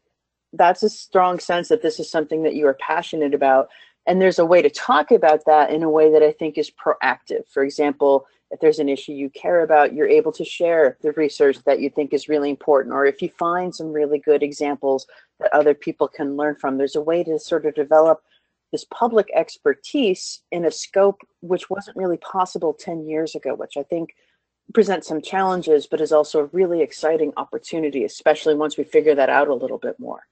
that's 0.53 0.83
a 0.85 0.88
strong 0.88 1.40
sense 1.40 1.68
that 1.68 1.83
this 1.83 1.99
is 1.99 2.09
something 2.09 2.44
that 2.44 2.55
you 2.55 2.66
are 2.66 2.79
passionate 2.81 3.35
about 3.35 3.68
and 4.07 4.21
there's 4.21 4.38
a 4.38 4.45
way 4.45 4.61
to 4.62 4.71
talk 4.71 5.11
about 5.11 5.45
that 5.47 5.71
in 5.71 5.83
a 5.83 5.90
way 5.90 6.12
that 6.12 6.23
I 6.23 6.33
think 6.33 6.59
is 6.59 6.71
proactive. 6.71 7.47
For 7.49 7.62
example, 7.62 8.27
if 8.51 8.61
there's 8.61 8.79
an 8.79 8.88
issue 8.88 9.12
you 9.12 9.31
care 9.31 9.62
about, 9.62 9.95
you're 9.95 10.09
able 10.09 10.33
to 10.33 10.45
share 10.45 10.97
the 11.01 11.12
research 11.12 11.59
that 11.64 11.81
you 11.81 11.90
think 11.90 12.12
is 12.12 12.29
really 12.29 12.51
important. 12.51 12.95
Or 12.95 13.07
if 13.07 13.23
you 13.23 13.31
find 13.31 13.75
some 13.75 13.93
really 13.93 14.19
good 14.19 14.43
examples 14.43 15.07
that 15.40 15.53
other 15.53 15.75
people 15.75 16.07
can 16.07 16.37
learn 16.37 16.57
from, 16.57 16.77
there's 16.77 16.97
a 16.97 17.01
way 17.01 17.25
to 17.25 17.38
sort 17.38 17.67
of 17.67 17.75
develop 17.75 18.23
this 18.71 18.85
public 18.90 19.29
expertise 19.35 20.43
in 20.51 20.64
a 20.64 20.71
scope 20.71 21.21
which 21.40 21.71
wasn't 21.71 21.97
really 21.97 22.19
possible 22.19 22.75
10 22.75 23.07
years 23.07 23.35
ago, 23.35 23.55
which 23.55 23.77
I 23.77 23.83
think 23.85 24.14
presents 24.73 25.09
some 25.09 25.23
challenges, 25.23 25.87
but 25.87 26.01
is 26.01 26.12
also 26.12 26.40
a 26.40 26.47
really 26.47 26.83
exciting 26.83 27.33
opportunity, 27.37 28.05
especially 28.05 28.55
once 28.55 28.77
we 28.77 28.85
figure 28.85 29.14
that 29.14 29.31
out 29.31 29.49
a 29.49 29.55
little 29.55 29.79
bit 29.79 29.99
more. 29.99 30.27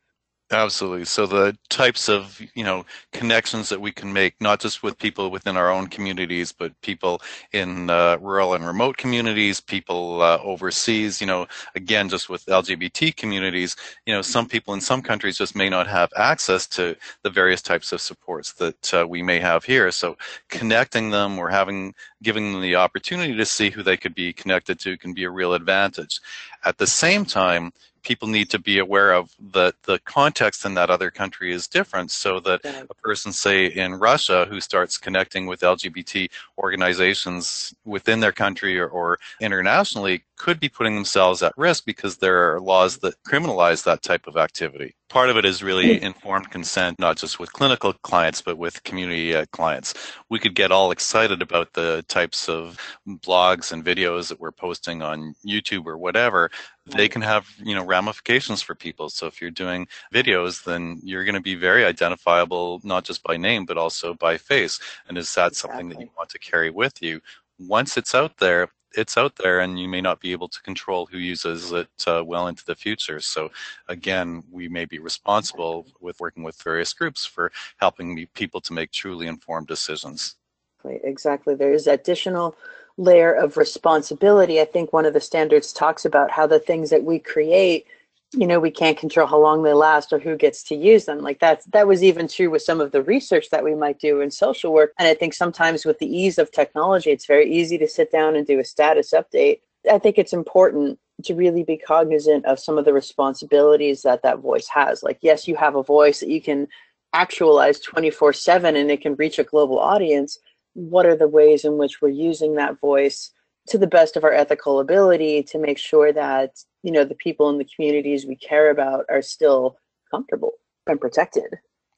Absolutely. 0.55 1.07
So 1.07 1.25
the 1.25 1.57
types 1.71 2.11
of 2.11 2.39
you 2.55 2.63
know 2.63 2.85
connections 3.13 3.71
that 3.71 3.81
we 3.81 3.91
can 3.91 4.13
make, 4.13 4.39
not 4.39 4.61
just 4.61 4.83
with 4.83 4.99
people 4.99 5.31
within 5.31 5.57
our 5.57 5.71
own 5.73 5.87
communities, 5.87 6.53
but 6.53 6.79
people 6.83 7.23
in 7.55 7.89
uh, 7.89 8.19
rural 8.21 8.53
and 8.53 8.67
remote 8.67 8.99
communities, 8.99 9.61
people 9.61 10.21
uh, 10.21 10.37
overseas. 10.43 11.23
You 11.23 11.27
know, 11.27 11.47
again, 11.75 12.11
just 12.11 12.29
with 12.29 12.45
LGBT 12.45 13.17
communities, 13.17 13.77
you 14.05 14.13
know, 14.13 14.21
some 14.21 14.47
people 14.47 14.75
in 14.75 14.83
some 14.83 15.01
countries 15.01 15.39
just 15.39 15.57
may 15.57 15.71
not 15.71 15.87
have 15.87 16.11
access 16.19 16.67
to 16.69 16.97
the 17.23 17.31
various 17.31 17.63
types 17.63 17.91
of 17.93 18.03
supports 18.03 18.53
that 18.55 18.93
uh, 18.93 19.07
we 19.09 19.23
may 19.23 19.41
have 19.41 19.65
here. 19.65 19.91
So 19.91 20.19
connecting 20.51 21.09
them 21.11 21.39
or 21.39 21.49
having 21.49 21.95
giving 22.23 22.53
them 22.53 22.61
the 22.61 22.77
opportunity 22.77 23.35
to 23.35 23.47
see 23.47 23.71
who 23.71 23.83
they 23.83 23.97
could 23.97 24.15
be 24.15 24.35
connected 24.35 24.79
to 24.81 24.99
can 24.99 25.15
be 25.15 25.25
a 25.25 25.31
real 25.31 25.55
advantage. 25.55 26.21
At 26.65 26.77
the 26.77 26.87
same 26.87 27.25
time, 27.25 27.73
people 28.03 28.29
need 28.29 28.51
to 28.51 28.59
be 28.59 28.79
aware 28.79 29.13
of 29.13 29.35
that 29.53 29.75
the 29.85 29.99
context 30.01 30.65
in 30.65 30.75
that 30.75 30.91
other 30.91 31.11
country 31.11 31.53
is 31.53 31.67
different 31.67 32.11
so 32.11 32.41
that 32.41 32.65
a 32.65 32.95
person 32.95 33.33
say 33.33 33.67
in 33.67 33.95
russia 33.95 34.47
who 34.49 34.61
starts 34.61 34.99
connecting 34.99 35.47
with 35.47 35.61
lgbt 35.61 36.31
organizations 36.59 37.75
within 37.85 38.21
their 38.21 38.33
country 38.33 38.79
or, 38.79 38.89
or 38.89 39.19
internationally 39.41 40.23
could 40.43 40.59
be 40.59 40.69
putting 40.69 40.97
themselves 40.97 41.41
at 41.41 41.55
risk 41.57 41.85
because 41.85 42.17
there 42.17 42.39
are 42.53 42.61
laws 42.61 42.99
that 42.99 43.15
criminalize 43.25 43.85
that 43.85 44.03
type 44.03 44.27
of 44.27 44.37
activity 44.37 44.97
part 45.13 45.29
of 45.29 45.37
it 45.37 45.45
is 45.45 45.63
really 45.63 46.03
informed 46.03 46.51
consent, 46.51 46.99
not 46.99 47.19
just 47.19 47.39
with 47.39 47.53
clinical 47.53 47.93
clients, 48.03 48.41
but 48.41 48.57
with 48.57 48.83
community 48.83 49.37
uh, 49.37 49.45
clients. 49.53 49.93
We 50.31 50.39
could 50.39 50.55
get 50.55 50.73
all 50.73 50.91
excited 50.91 51.43
about 51.43 51.75
the 51.75 52.03
types 52.09 52.49
of 52.49 52.79
blogs 53.07 53.73
and 53.73 53.85
videos 53.85 54.29
that 54.29 54.41
we're 54.41 54.53
posting 54.53 55.03
on 55.03 55.35
YouTube 55.47 55.85
or 55.85 55.99
whatever. 55.99 56.51
They 56.87 57.11
can 57.11 57.21
have, 57.21 57.47
you 57.63 57.75
know, 57.75 57.85
ramifications 57.85 58.63
for 58.63 58.75
people. 58.75 59.11
So 59.11 59.27
if 59.27 59.41
you're 59.41 59.51
doing 59.51 59.87
videos, 60.15 60.65
then 60.65 60.99
you're 61.05 61.25
going 61.25 61.35
to 61.35 61.43
be 61.43 61.57
very 61.57 61.85
identifiable, 61.85 62.81
not 62.83 63.05
just 63.05 63.23
by 63.23 63.37
name, 63.37 63.67
but 63.67 63.77
also 63.77 64.15
by 64.15 64.39
face. 64.39 64.81
And 65.09 65.19
is 65.19 65.33
that 65.35 65.49
exactly. 65.49 65.79
something 65.79 65.89
that 65.91 66.01
you 66.01 66.11
want 66.17 66.31
to 66.31 66.39
carry 66.39 66.71
with 66.71 67.03
you? 67.03 67.21
Once 67.59 67.99
it's 67.99 68.15
out 68.15 68.39
there, 68.39 68.69
it's 68.95 69.17
out 69.17 69.37
there 69.37 69.61
and 69.61 69.79
you 69.79 69.89
may 69.89 70.01
not 70.01 70.21
be 70.21 70.33
able 70.33 70.49
to 70.49 70.63
control 70.63 71.07
who 71.07 71.19
uses 71.19 71.73
it 71.73 71.89
uh, 72.07 72.23
well 72.25 72.49
into 72.49 72.65
the 72.65 72.75
future. 72.75 73.21
So 73.21 73.51
again, 73.89 74.43
we 74.51 74.69
may 74.69 74.85
be 74.85 74.99
responsible 74.99 75.87
with 76.01 76.21
working 76.21 76.43
with 76.43 76.61
various 76.63 76.93
groups 76.93 77.25
for 77.25 77.53
helping 77.79 78.27
people 78.35 78.61
to 78.63 78.73
make 78.73 78.93
truly 78.93 79.27
informed 79.27 79.67
decisions. 79.67 80.37
Exactly, 80.79 81.09
exactly. 81.09 81.55
There 81.55 81.73
is 81.73 81.87
additional 81.87 82.57
layer 82.97 83.33
of 83.33 83.57
responsibility. 83.57 84.61
I 84.61 84.65
think 84.65 84.93
one 84.93 85.07
of 85.07 85.15
the 85.15 85.21
standards 85.21 85.73
talks 85.73 86.05
about 86.05 86.31
how 86.31 86.47
the 86.47 86.59
things 86.59 86.91
that 86.91 87.05
we 87.05 87.19
create, 87.19 87.87
you 88.35 88.47
know, 88.47 88.59
we 88.59 88.71
can't 88.71 88.97
control 88.97 89.27
how 89.27 89.39
long 89.39 89.63
they 89.63 89.75
last 89.75 90.13
or 90.13 90.19
who 90.19 90.37
gets 90.37 90.63
to 90.65 90.75
use 90.75 91.05
them. 91.05 91.19
Like 91.19 91.39
that's 91.39 91.67
that 91.67 91.87
was 91.87 92.03
even 92.03 92.29
true 92.29 92.51
with 92.51 92.63
some 92.63 92.81
of 92.81 92.93
the 92.93 93.03
research 93.03 93.51
that 93.51 93.65
we 93.65 93.75
might 93.75 93.99
do 93.99 94.21
in 94.21 94.31
social 94.31 94.73
work. 94.73 94.93
And 94.99 95.07
I 95.07 95.15
think 95.15 95.35
sometimes 95.35 95.85
with 95.85 95.99
the 95.99 96.07
ease 96.07 96.39
of 96.39 96.51
technology, 96.51 97.11
it's 97.11 97.27
very 97.27 97.53
easy 97.53 97.77
to 97.79 97.89
sit 97.89 98.11
down 98.11 98.37
and 98.37 98.47
do 98.47 98.59
a 98.59 98.65
status 98.65 99.13
update. 99.13 99.61
I 99.91 99.99
think 99.99 100.17
it's 100.17 100.33
important 100.33 100.99
to 101.25 101.35
really 101.35 101.63
be 101.63 101.77
cognizant 101.77 102.47
of 102.47 102.59
some 102.59 102.79
of 102.79 102.85
the 102.85 102.93
responsibilities 102.93 104.03
that 104.03 104.23
that 104.23 104.39
voice 104.39 104.69
has. 104.69 105.03
Like, 105.03 105.19
yes, 105.21 105.47
you 105.47 105.57
have 105.57 105.77
a 105.77 105.83
voice 105.83 106.21
that 106.21 106.31
you 106.31 106.41
can 106.41 106.69
actualize 107.13 107.81
24 107.81 108.33
7 108.33 108.77
and 108.77 108.91
it 108.91 109.03
can 109.03 109.15
reach 109.17 109.39
a 109.39 109.45
global 109.45 109.79
audience 109.79 110.39
what 110.75 111.05
are 111.05 111.17
the 111.17 111.29
ways 111.29 111.65
in 111.65 111.77
which 111.77 112.01
we're 112.01 112.09
using 112.09 112.55
that 112.55 112.81
voice 112.81 113.31
to 113.69 113.79
the 113.79 113.87
best 113.87 114.17
of 114.17 114.25
our 114.25 114.33
ethical 114.33 114.81
ability 114.81 115.43
to 115.43 115.59
make 115.59 115.79
sure 115.79 116.13
that 116.13 116.57
you 116.83 116.93
know 116.93 117.05
the 117.05 117.15
people 117.15 117.49
in 117.51 117.59
the 117.59 117.69
communities 117.77 118.27
we 118.27 118.37
care 118.37 118.71
about 118.71 119.05
are 119.11 119.23
still 119.23 119.77
comfortable 120.11 120.53
and 120.87 121.01
protected 121.01 121.47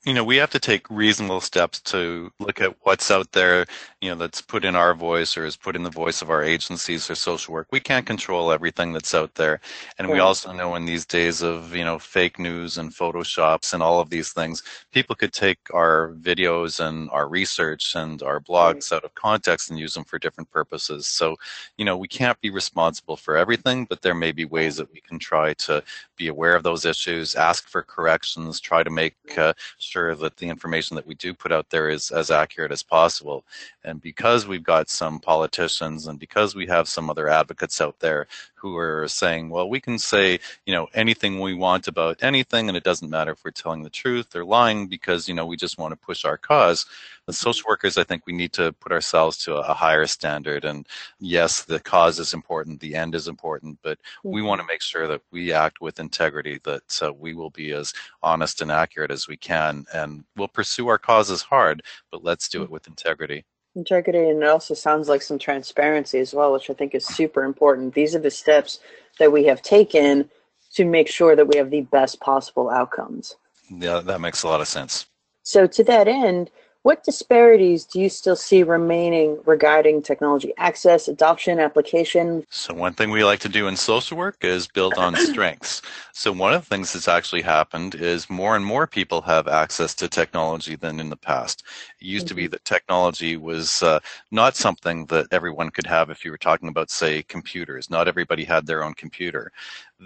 you 0.05 0.13
know, 0.13 0.23
we 0.23 0.37
have 0.37 0.51
to 0.51 0.59
take 0.59 0.89
reasonable 0.91 1.41
steps 1.41 1.81
to 1.81 2.31
look 2.39 2.61
at 2.61 2.77
what's 2.83 3.11
out 3.11 3.33
there, 3.33 3.65
you 4.03 4.11
know, 4.11 4.17
that's 4.17 4.43
put 4.43 4.65
in 4.65 4.77
our 4.77 4.95
voice 4.95 5.35
or 5.35 5.47
is 5.47 5.57
put 5.57 5.75
in 5.75 5.83
the 5.83 5.91
voice 5.91 6.21
of 6.21 6.29
our 6.29 6.43
agencies 6.43 7.09
or 7.09 7.15
social 7.15 7.55
work. 7.55 7.69
We 7.73 7.81
can't 7.81 8.05
control 8.05 8.53
everything 8.53 8.93
that's 8.93 9.15
out 9.15 9.35
there. 9.35 9.61
And 9.99 10.11
we 10.11 10.19
also 10.19 10.53
know 10.53 10.75
in 10.75 10.85
these 10.85 11.07
days 11.07 11.41
of, 11.41 11.75
you 11.75 11.85
know, 11.85 11.99
fake 11.99 12.39
news 12.39 12.77
and 12.77 12.95
photoshops 12.95 13.73
and 13.73 13.83
all 13.83 13.99
of 13.99 14.11
these 14.11 14.31
things, 14.33 14.63
people 14.93 15.17
could 15.17 15.33
take 15.33 15.59
our 15.73 16.13
videos 16.21 16.87
and 16.87 17.09
our 17.09 17.27
research 17.27 17.95
and 17.95 18.23
our 18.23 18.41
blogs 18.41 18.93
out 18.93 19.05
of 19.05 19.15
context 19.15 19.71
and 19.71 19.79
use 19.79 19.95
them 19.95 20.05
for 20.05 20.19
different 20.19 20.51
purposes. 20.51 21.07
So, 21.07 21.37
you 21.79 21.85
know, 21.87 21.97
we 21.97 22.09
can't 22.09 22.39
be 22.43 22.51
responsible 22.51 23.17
for 23.17 23.39
everything, 23.39 23.87
but 23.87 24.03
there 24.03 24.15
may 24.15 24.33
be 24.33 24.45
ways 24.45 24.77
that 24.77 24.93
we 24.93 25.01
can 25.01 25.19
try 25.19 25.55
to 25.55 25.83
be 26.17 26.29
aware 26.29 26.55
of 26.55 26.63
those 26.63 26.85
issues, 26.85 27.35
ask 27.35 27.69
for 27.69 27.83
corrections, 27.83 28.61
try 28.61 28.83
to 28.83 28.91
make 28.91 29.17
uh, 29.39 29.55
sure 29.95 30.17
that 30.17 30.37
the 30.39 30.49
information 30.49 30.97
that 30.97 31.07
we 31.07 31.15
do 31.15 31.33
put 31.33 31.53
out 31.53 31.71
there 31.71 31.89
is 31.89 32.11
as 32.11 32.29
accurate 32.29 32.73
as 32.73 32.83
possible. 32.83 33.45
And 33.85 34.01
because 34.01 34.45
we've 34.45 34.65
got 34.65 34.91
some 34.91 35.21
politicians 35.21 36.09
and 36.09 36.19
because 36.19 36.57
we 36.57 36.67
have 36.67 36.89
some 36.89 37.09
other 37.09 37.29
advocates 37.29 37.81
out 37.81 38.01
there 38.01 38.27
who 38.57 38.77
are 38.77 39.07
saying, 39.07 39.51
well, 39.51 39.69
we 39.69 39.79
can 39.79 39.99
say, 40.01 40.41
you 40.67 40.75
know, 40.75 40.89
anything 40.95 41.39
we 41.39 41.55
want 41.55 41.87
about 41.87 42.25
anything, 42.25 42.67
and 42.67 42.77
it 42.77 42.83
doesn't 42.83 43.11
matter 43.11 43.33
if 43.33 43.45
we're 43.45 43.53
telling 43.53 43.85
the 43.85 43.91
truth 44.03 44.35
or 44.35 44.45
lying 44.45 44.89
because, 44.89 45.29
you 45.29 45.35
know, 45.35 45.47
we 45.47 45.57
just 45.57 45.79
want 45.79 45.93
to 45.93 46.07
push 46.07 46.25
our 46.25 46.39
cause. 46.39 46.87
The 47.27 47.33
social 47.33 47.65
workers, 47.69 47.97
I 47.97 48.05
think 48.05 48.27
we 48.27 48.35
need 48.35 48.53
to 48.55 48.73
put 48.73 48.93
ourselves 48.93 49.39
to 49.39 49.57
a 49.57 49.73
higher 49.73 50.07
standard. 50.07 50.65
And 50.65 50.87
yes, 51.19 51.63
the 51.63 51.81
cause 51.81 52.19
is 52.19 52.35
important, 52.35 52.81
the 52.81 52.95
end 52.95 53.15
is 53.15 53.29
important, 53.29 53.79
but 53.83 53.99
we 54.23 54.43
want 54.43 54.61
to 54.61 54.67
make 54.67 54.83
sure 54.83 55.07
that 55.07 55.23
we 55.31 55.53
act 55.53 55.81
with 55.81 56.01
integrity, 56.01 56.61
that 56.65 57.03
uh, 57.03 57.13
we 57.13 57.35
will 57.35 57.51
be 57.51 57.73
as 57.73 57.95
honest 58.23 58.61
and 58.61 58.71
accurate 58.71 59.11
as 59.11 59.27
we 59.27 59.39
can, 59.39 59.87
and 59.95 60.25
we'll 60.37 60.49
pursue 60.49 60.89
our 60.89 60.99
causes 60.99 61.41
hard, 61.41 61.83
but 62.11 62.23
let's 62.23 62.49
do 62.49 62.63
it 62.63 62.71
with 62.71 62.87
integrity. 62.87 63.45
Integrity 63.77 64.29
and 64.29 64.43
it 64.43 64.49
also 64.49 64.75
sounds 64.75 65.09
like 65.09 65.21
some 65.21 65.39
transparency 65.39 66.21
as 66.21 66.33
well 66.33 66.53
which 66.53 66.71
i 66.71 66.75
think 66.75 66.95
is 66.95 67.05
super 67.05 67.43
important. 67.43 67.95
These 67.95 68.15
are 68.15 68.21
the 68.21 68.31
steps 68.31 68.79
that 69.19 69.33
we 69.33 69.45
have 69.47 69.63
taken 69.63 70.31
to 70.75 70.85
make 70.85 71.09
sure 71.09 71.35
that 71.35 71.47
we 71.47 71.57
have 71.57 71.71
the 71.71 71.81
best 71.81 72.21
possible 72.21 72.71
outcomes. 72.71 73.37
Yeah 73.69 74.01
that 74.01 74.21
makes 74.21 74.45
a 74.45 74.49
lot 74.49 74.61
of 74.61 74.69
sense. 74.69 75.07
So 75.43 75.67
to 75.67 75.83
that 75.85 76.07
end 76.07 76.51
what 76.85 77.03
disparities 77.03 77.87
do 77.87 77.99
you 77.99 78.11
still 78.11 78.37
see 78.37 78.63
remaining 78.63 79.41
regarding 79.47 80.03
technology 80.03 80.53
access, 80.59 81.09
adoption, 81.09 81.59
application? 81.59 82.45
So, 82.51 82.75
one 82.75 82.93
thing 82.93 83.09
we 83.11 83.25
like 83.25 83.41
to 83.41 83.49
do 83.49 83.69
in 83.69 83.77
social 83.77 84.19
work 84.19 84.45
is 84.45 84.69
build 84.69 84.93
on 84.99 85.17
strengths. 85.33 85.81
So, 86.13 86.31
one 86.31 86.53
of 86.53 86.61
the 86.61 86.69
things 86.69 86.93
that's 86.93 87.09
actually 87.09 87.41
happened 87.41 87.95
is 87.95 88.29
more 88.29 88.55
and 88.55 88.63
more 88.63 88.87
people 88.87 89.23
have 89.23 89.49
access 89.49 89.95
to 89.95 90.09
technology 90.09 90.77
than 90.77 91.01
in 91.01 91.09
the 91.09 91.17
past. 91.17 91.63
It 92.03 92.05
used 92.05 92.27
mm-hmm. 92.27 92.29
to 92.29 92.35
be 92.35 92.43
mm-hmm. 92.45 92.51
that 92.51 92.65
technology 92.67 93.39
was 93.39 93.83
uh, 93.83 94.01
not 94.31 94.55
something 94.55 95.07
that 95.07 95.29
everyone 95.31 95.71
could 95.71 95.87
have 95.87 96.11
if 96.11 96.23
you 96.23 96.31
were 96.31 96.37
talking 96.37 96.69
about, 96.69 96.91
say, 96.91 97.23
computers. 97.23 97.89
Not 97.89 98.09
everybody 98.09 98.45
had 98.45 98.67
their 98.67 98.85
own 98.85 98.93
computer 98.93 99.51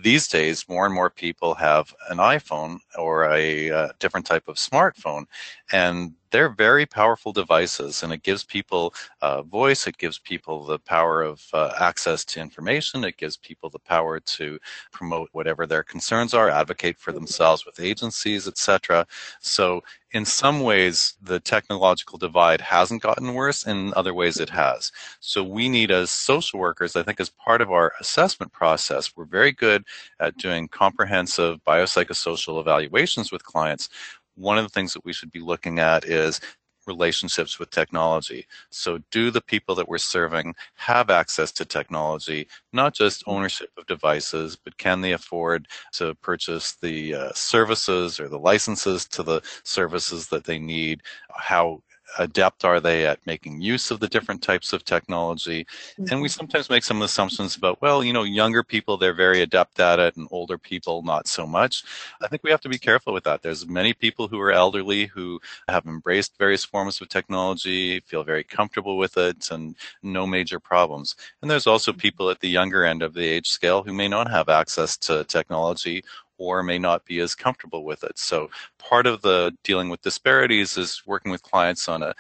these 0.03 0.29
days, 0.29 0.69
more 0.69 0.87
and 0.87 0.95
more 0.95 1.11
people 1.11 1.55
have 1.55 1.95
an 2.11 2.19
iPhone 2.19 2.79
or 2.97 3.25
a 3.31 3.71
uh, 3.71 3.89
different 3.99 4.27
type 4.27 4.49
of 4.49 4.57
smartphone, 4.57 5.25
and 5.73 6.15
they're 6.31 6.51
very 6.51 6.85
powerful 6.87 7.33
devices. 7.33 8.03
And 8.03 8.13
it 8.13 8.23
gives 8.23 8.45
people 8.45 8.95
a 9.23 9.43
voice, 9.43 9.87
it 9.87 9.99
gives 9.99 10.19
people 10.19 10.65
the 10.65 10.79
power 10.79 11.23
of 11.23 11.43
uh, 11.53 11.73
access 11.81 12.25
to 12.27 12.41
information, 12.41 13.05
it 13.05 13.17
gives 13.17 13.37
people 13.37 13.71
the 13.71 13.79
power 13.79 14.21
to 14.21 14.59
promote 14.93 15.29
whatever 15.33 15.67
their 15.67 15.83
concerns 15.83 16.35
are, 16.35 16.51
advocate 16.51 16.99
for 16.99 17.13
themselves 17.13 17.65
with 17.65 17.81
agencies, 17.81 18.47
etc. 18.47 19.07
So 19.41 19.83
in 20.13 20.25
some 20.25 20.61
ways, 20.61 21.15
the 21.21 21.39
technological 21.41 22.19
divide 22.19 22.61
hasn't 22.61 23.03
gotten 23.03 23.35
worse. 23.35 23.67
In 23.67 23.93
other 23.95 24.15
ways, 24.15 24.39
it 24.41 24.49
has. 24.49 24.91
So 25.21 25.43
we 25.45 25.69
need, 25.69 25.91
as 25.91 26.11
social 26.11 26.59
workers, 26.59 26.97
I 26.97 27.03
think, 27.03 27.21
as 27.21 27.29
part 27.29 27.61
of 27.61 27.71
our 27.71 27.93
assessment 28.01 28.53
process, 28.53 29.13
we're 29.17 29.27
very 29.27 29.53
good 29.53 29.85
at 30.21 30.37
doing 30.39 30.69
comprehensive 30.69 31.59
biopsychosocial 31.67 32.61
evaluations 32.61 33.31
with 33.31 33.45
clients. 33.45 33.91
One 34.35 34.57
of 34.57 34.65
the 34.65 34.71
things 34.71 34.95
that 34.95 35.05
we 35.05 35.13
should 35.13 35.33
be 35.33 35.41
looking 35.41 35.79
at 35.79 36.05
is 36.05 36.41
relationships 36.89 37.59
with 37.61 37.71
technology. 37.71 38.47
So, 38.71 38.99
do 39.13 39.31
the 39.31 39.41
people 39.43 39.75
that 39.77 39.89
we're 39.89 39.99
serving 39.99 40.55
have 40.77 41.11
access 41.11 41.53
to 41.53 41.65
technology, 41.65 42.49
not 42.73 42.95
just 42.95 43.23
ownership 43.27 43.71
of 43.79 43.87
devices, 43.87 44.57
but 44.57 44.79
can 44.79 45.01
they 45.03 45.13
afford 45.13 45.69
to 45.95 46.15
purchase 46.17 46.75
the 46.75 47.15
uh, 47.15 47.33
services 47.35 48.19
or 48.21 48.29
the 48.29 48.39
licenses 48.39 49.07
to 49.09 49.23
the 49.23 49.43
services 49.65 50.29
that 50.29 50.45
they 50.45 50.59
need? 50.59 51.03
How 51.37 51.83
adept 52.19 52.65
are 52.65 52.81
they 52.81 53.07
at 53.07 53.25
making 53.27 53.61
use 53.61 53.91
of 53.91 54.01
the 54.01 54.09
different 54.09 54.43
types 54.43 54.73
of 54.73 54.85
technology? 54.85 55.65
Mm-hmm. 55.65 56.05
And 56.11 56.23
we 56.23 56.29
mm-hmm. 56.29 56.39
sometimes 56.39 56.71
make 56.71 56.85
some 56.85 57.03
assumptions 57.03 57.57
about, 57.57 57.81
well, 57.83 58.03
you 58.03 58.13
know, 58.13 58.23
younger 58.23 58.63
people, 58.63 58.97
they're 58.97 59.15
very 59.15 59.43
adept 59.43 59.81
at 59.81 59.99
it, 59.99 60.17
and 60.17 60.29
older 60.31 60.59
people, 60.59 61.03
not 61.03 61.29
so 61.29 61.47
much. 61.47 61.85
I 62.23 62.29
think 62.29 62.43
we 62.43 62.51
have 62.51 62.61
to 62.63 62.69
be 62.69 62.79
careful 62.79 63.13
with 63.13 63.25
that. 63.25 63.43
There's 63.43 63.67
many 63.67 63.93
people 63.93 64.29
who 64.29 64.41
are 64.41 64.53
elderly 64.53 65.07
who 65.07 65.41
have 65.69 65.87
embraced 65.87 66.39
various 66.39 66.65
forms 66.65 67.01
of 67.01 67.09
technology, 67.09 68.01
feel 68.01 68.25
very 68.25 68.45
comfortable 68.45 68.97
with 68.97 69.17
it, 69.17 69.51
and 69.51 69.77
no 70.03 70.27
major 70.27 70.61
problems. 70.61 71.17
And 71.43 71.51
there's 71.51 71.67
also 71.67 71.93
mm-hmm. 71.93 72.01
people 72.01 72.31
at 72.31 72.41
the 72.41 72.49
younger 72.49 72.85
end 72.85 73.03
of 73.03 73.15
the 73.15 73.27
age 73.27 73.49
scale 73.49 73.83
who 73.83 73.93
may 73.93 74.09
not 74.09 74.31
have 74.31 74.49
access 74.49 74.97
to 74.99 75.25
technology 75.25 76.05
or 76.39 76.63
may 76.63 76.79
not 76.79 77.05
be 77.05 77.21
as 77.21 77.35
comfortable 77.35 77.85
with 77.85 78.05
it. 78.05 78.19
So 78.19 78.49
part 78.79 79.07
of 79.07 79.23
the 79.23 79.55
dealing 79.65 79.91
with 79.91 80.03
disparities 80.03 80.77
is 80.77 81.03
working 81.05 81.31
with 81.31 81.43
clients 81.43 81.89
on 81.89 82.03
a, 82.03 82.15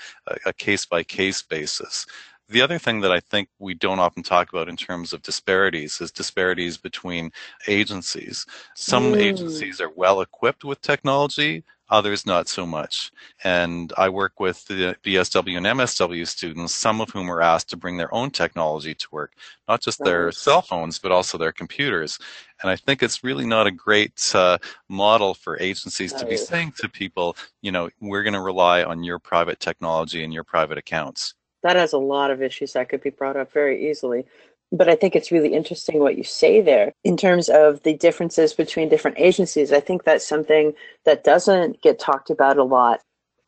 a 0.44 0.52
case 0.52 0.84
by 0.84 1.02
case 1.02 1.40
basis. 1.42 2.06
The 2.50 2.62
other 2.62 2.78
thing 2.78 3.00
that 3.02 3.12
I 3.12 3.20
think 3.20 3.50
we 3.58 3.74
don't 3.74 3.98
often 3.98 4.22
talk 4.22 4.50
about 4.50 4.68
in 4.68 4.76
terms 4.76 5.12
of 5.12 5.22
disparities 5.22 6.00
is 6.00 6.10
disparities 6.10 6.78
between 6.78 7.30
agencies. 7.66 8.46
Some 8.74 9.12
mm. 9.12 9.18
agencies 9.18 9.80
are 9.80 9.90
well 9.90 10.22
equipped 10.22 10.64
with 10.64 10.80
technology, 10.80 11.62
others 11.90 12.26
not 12.26 12.48
so 12.48 12.66
much. 12.66 13.10
And 13.44 13.92
I 13.96 14.08
work 14.08 14.40
with 14.40 14.64
the 14.66 14.96
BSW 15.02 15.56
and 15.56 15.66
MSW 15.66 16.26
students, 16.26 16.74
some 16.74 17.00
of 17.00 17.10
whom 17.10 17.30
are 17.30 17.42
asked 17.42 17.70
to 17.70 17.76
bring 17.76 17.96
their 17.96 18.12
own 18.14 18.30
technology 18.30 18.94
to 18.94 19.08
work, 19.10 19.32
not 19.68 19.80
just 19.80 20.02
their 20.04 20.30
cell 20.32 20.62
phones, 20.62 20.98
but 20.98 21.12
also 21.12 21.38
their 21.38 21.52
computers. 21.52 22.18
And 22.62 22.70
I 22.70 22.76
think 22.76 23.02
it's 23.02 23.22
really 23.22 23.46
not 23.46 23.66
a 23.66 23.70
great 23.70 24.34
uh, 24.34 24.58
model 24.88 25.34
for 25.34 25.60
agencies 25.60 26.12
to 26.14 26.26
be 26.26 26.36
saying 26.36 26.74
to 26.78 26.88
people, 26.88 27.36
you 27.62 27.72
know, 27.72 27.88
we're 28.00 28.22
going 28.22 28.34
to 28.34 28.40
rely 28.40 28.82
on 28.82 29.04
your 29.04 29.18
private 29.18 29.60
technology 29.60 30.24
and 30.24 30.32
your 30.32 30.44
private 30.44 30.78
accounts. 30.78 31.34
That 31.62 31.76
has 31.76 31.92
a 31.92 31.98
lot 31.98 32.30
of 32.30 32.40
issues 32.40 32.72
that 32.74 32.88
could 32.88 33.00
be 33.00 33.10
brought 33.10 33.36
up 33.36 33.52
very 33.52 33.90
easily. 33.90 34.26
But 34.70 34.88
I 34.88 34.96
think 34.96 35.16
it's 35.16 35.32
really 35.32 35.54
interesting 35.54 36.00
what 36.00 36.18
you 36.18 36.24
say 36.24 36.60
there 36.60 36.92
in 37.02 37.16
terms 37.16 37.48
of 37.48 37.82
the 37.84 37.94
differences 37.94 38.52
between 38.52 38.88
different 38.88 39.18
agencies. 39.18 39.72
I 39.72 39.80
think 39.80 40.04
that's 40.04 40.28
something 40.28 40.74
that 41.04 41.24
doesn't 41.24 41.80
get 41.82 41.98
talked 41.98 42.30
about 42.30 42.58
a 42.58 42.64
lot. 42.64 43.00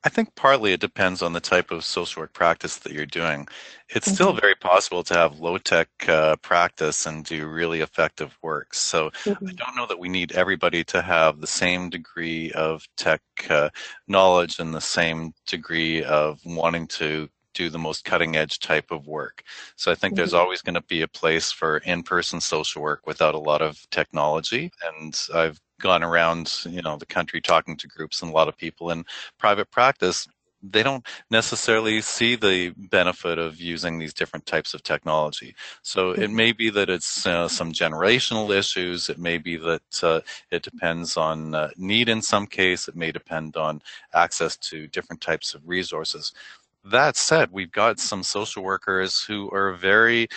I 0.02 0.08
think 0.08 0.34
partly 0.34 0.72
it 0.72 0.80
depends 0.80 1.20
on 1.20 1.34
the 1.34 1.40
type 1.40 1.70
of 1.70 1.84
social 1.84 2.22
work 2.22 2.32
practice 2.32 2.78
that 2.78 2.92
you're 2.92 3.04
doing. 3.04 3.46
It's 3.90 4.06
mm-hmm. 4.06 4.14
still 4.14 4.32
very 4.32 4.54
possible 4.54 5.02
to 5.04 5.14
have 5.14 5.40
low 5.40 5.58
tech 5.58 5.88
uh, 6.08 6.36
practice 6.36 7.04
and 7.04 7.22
do 7.22 7.46
really 7.46 7.80
effective 7.80 8.36
work. 8.40 8.72
So 8.72 9.10
mm-hmm. 9.24 9.46
I 9.46 9.52
don't 9.52 9.76
know 9.76 9.86
that 9.86 9.98
we 9.98 10.08
need 10.08 10.32
everybody 10.32 10.84
to 10.84 11.02
have 11.02 11.40
the 11.40 11.46
same 11.46 11.90
degree 11.90 12.50
of 12.52 12.86
tech 12.96 13.20
uh, 13.50 13.68
knowledge 14.08 14.58
and 14.58 14.72
the 14.74 14.80
same 14.80 15.34
degree 15.46 16.02
of 16.02 16.40
wanting 16.46 16.86
to 16.86 17.28
do 17.54 17.70
the 17.70 17.78
most 17.78 18.04
cutting 18.04 18.36
edge 18.36 18.58
type 18.58 18.90
of 18.90 19.06
work. 19.06 19.42
So 19.76 19.90
I 19.90 19.94
think 19.94 20.12
mm-hmm. 20.12 20.18
there's 20.18 20.34
always 20.34 20.62
going 20.62 20.74
to 20.74 20.82
be 20.82 21.02
a 21.02 21.08
place 21.08 21.50
for 21.50 21.78
in 21.78 22.02
person 22.02 22.40
social 22.40 22.82
work 22.82 23.06
without 23.06 23.34
a 23.34 23.38
lot 23.38 23.62
of 23.62 23.88
technology. 23.90 24.70
And 24.98 25.18
I've 25.34 25.60
gone 25.80 26.02
around, 26.02 26.60
you 26.66 26.82
know, 26.82 26.96
the 26.96 27.06
country 27.06 27.40
talking 27.40 27.76
to 27.78 27.88
groups 27.88 28.22
and 28.22 28.30
a 28.30 28.34
lot 28.34 28.48
of 28.48 28.56
people 28.56 28.90
in 28.90 29.04
private 29.38 29.70
practice 29.70 30.28
they 30.62 30.82
don't 30.82 31.06
necessarily 31.30 32.00
see 32.00 32.36
the 32.36 32.70
benefit 32.76 33.38
of 33.38 33.60
using 33.60 33.98
these 33.98 34.12
different 34.12 34.46
types 34.46 34.74
of 34.74 34.82
technology. 34.82 35.54
So 35.82 36.10
it 36.10 36.20
mm-hmm. 36.20 36.36
may 36.36 36.52
be 36.52 36.70
that 36.70 36.90
it's 36.90 37.26
uh, 37.26 37.48
some 37.48 37.72
generational 37.72 38.54
issues. 38.54 39.08
It 39.08 39.18
may 39.18 39.38
be 39.38 39.56
that 39.56 40.02
uh, 40.02 40.20
it 40.50 40.62
depends 40.62 41.16
on 41.16 41.54
uh, 41.54 41.70
need 41.76 42.08
in 42.08 42.20
some 42.20 42.46
case. 42.46 42.88
It 42.88 42.96
may 42.96 43.12
depend 43.12 43.56
on 43.56 43.80
access 44.12 44.56
to 44.58 44.86
different 44.88 45.22
types 45.22 45.54
of 45.54 45.66
resources. 45.66 46.32
That 46.84 47.16
said, 47.16 47.50
we've 47.52 47.70
got 47.72 48.00
some 48.00 48.22
social 48.22 48.62
workers 48.62 49.22
who 49.22 49.50
are 49.50 49.72
very 49.74 50.28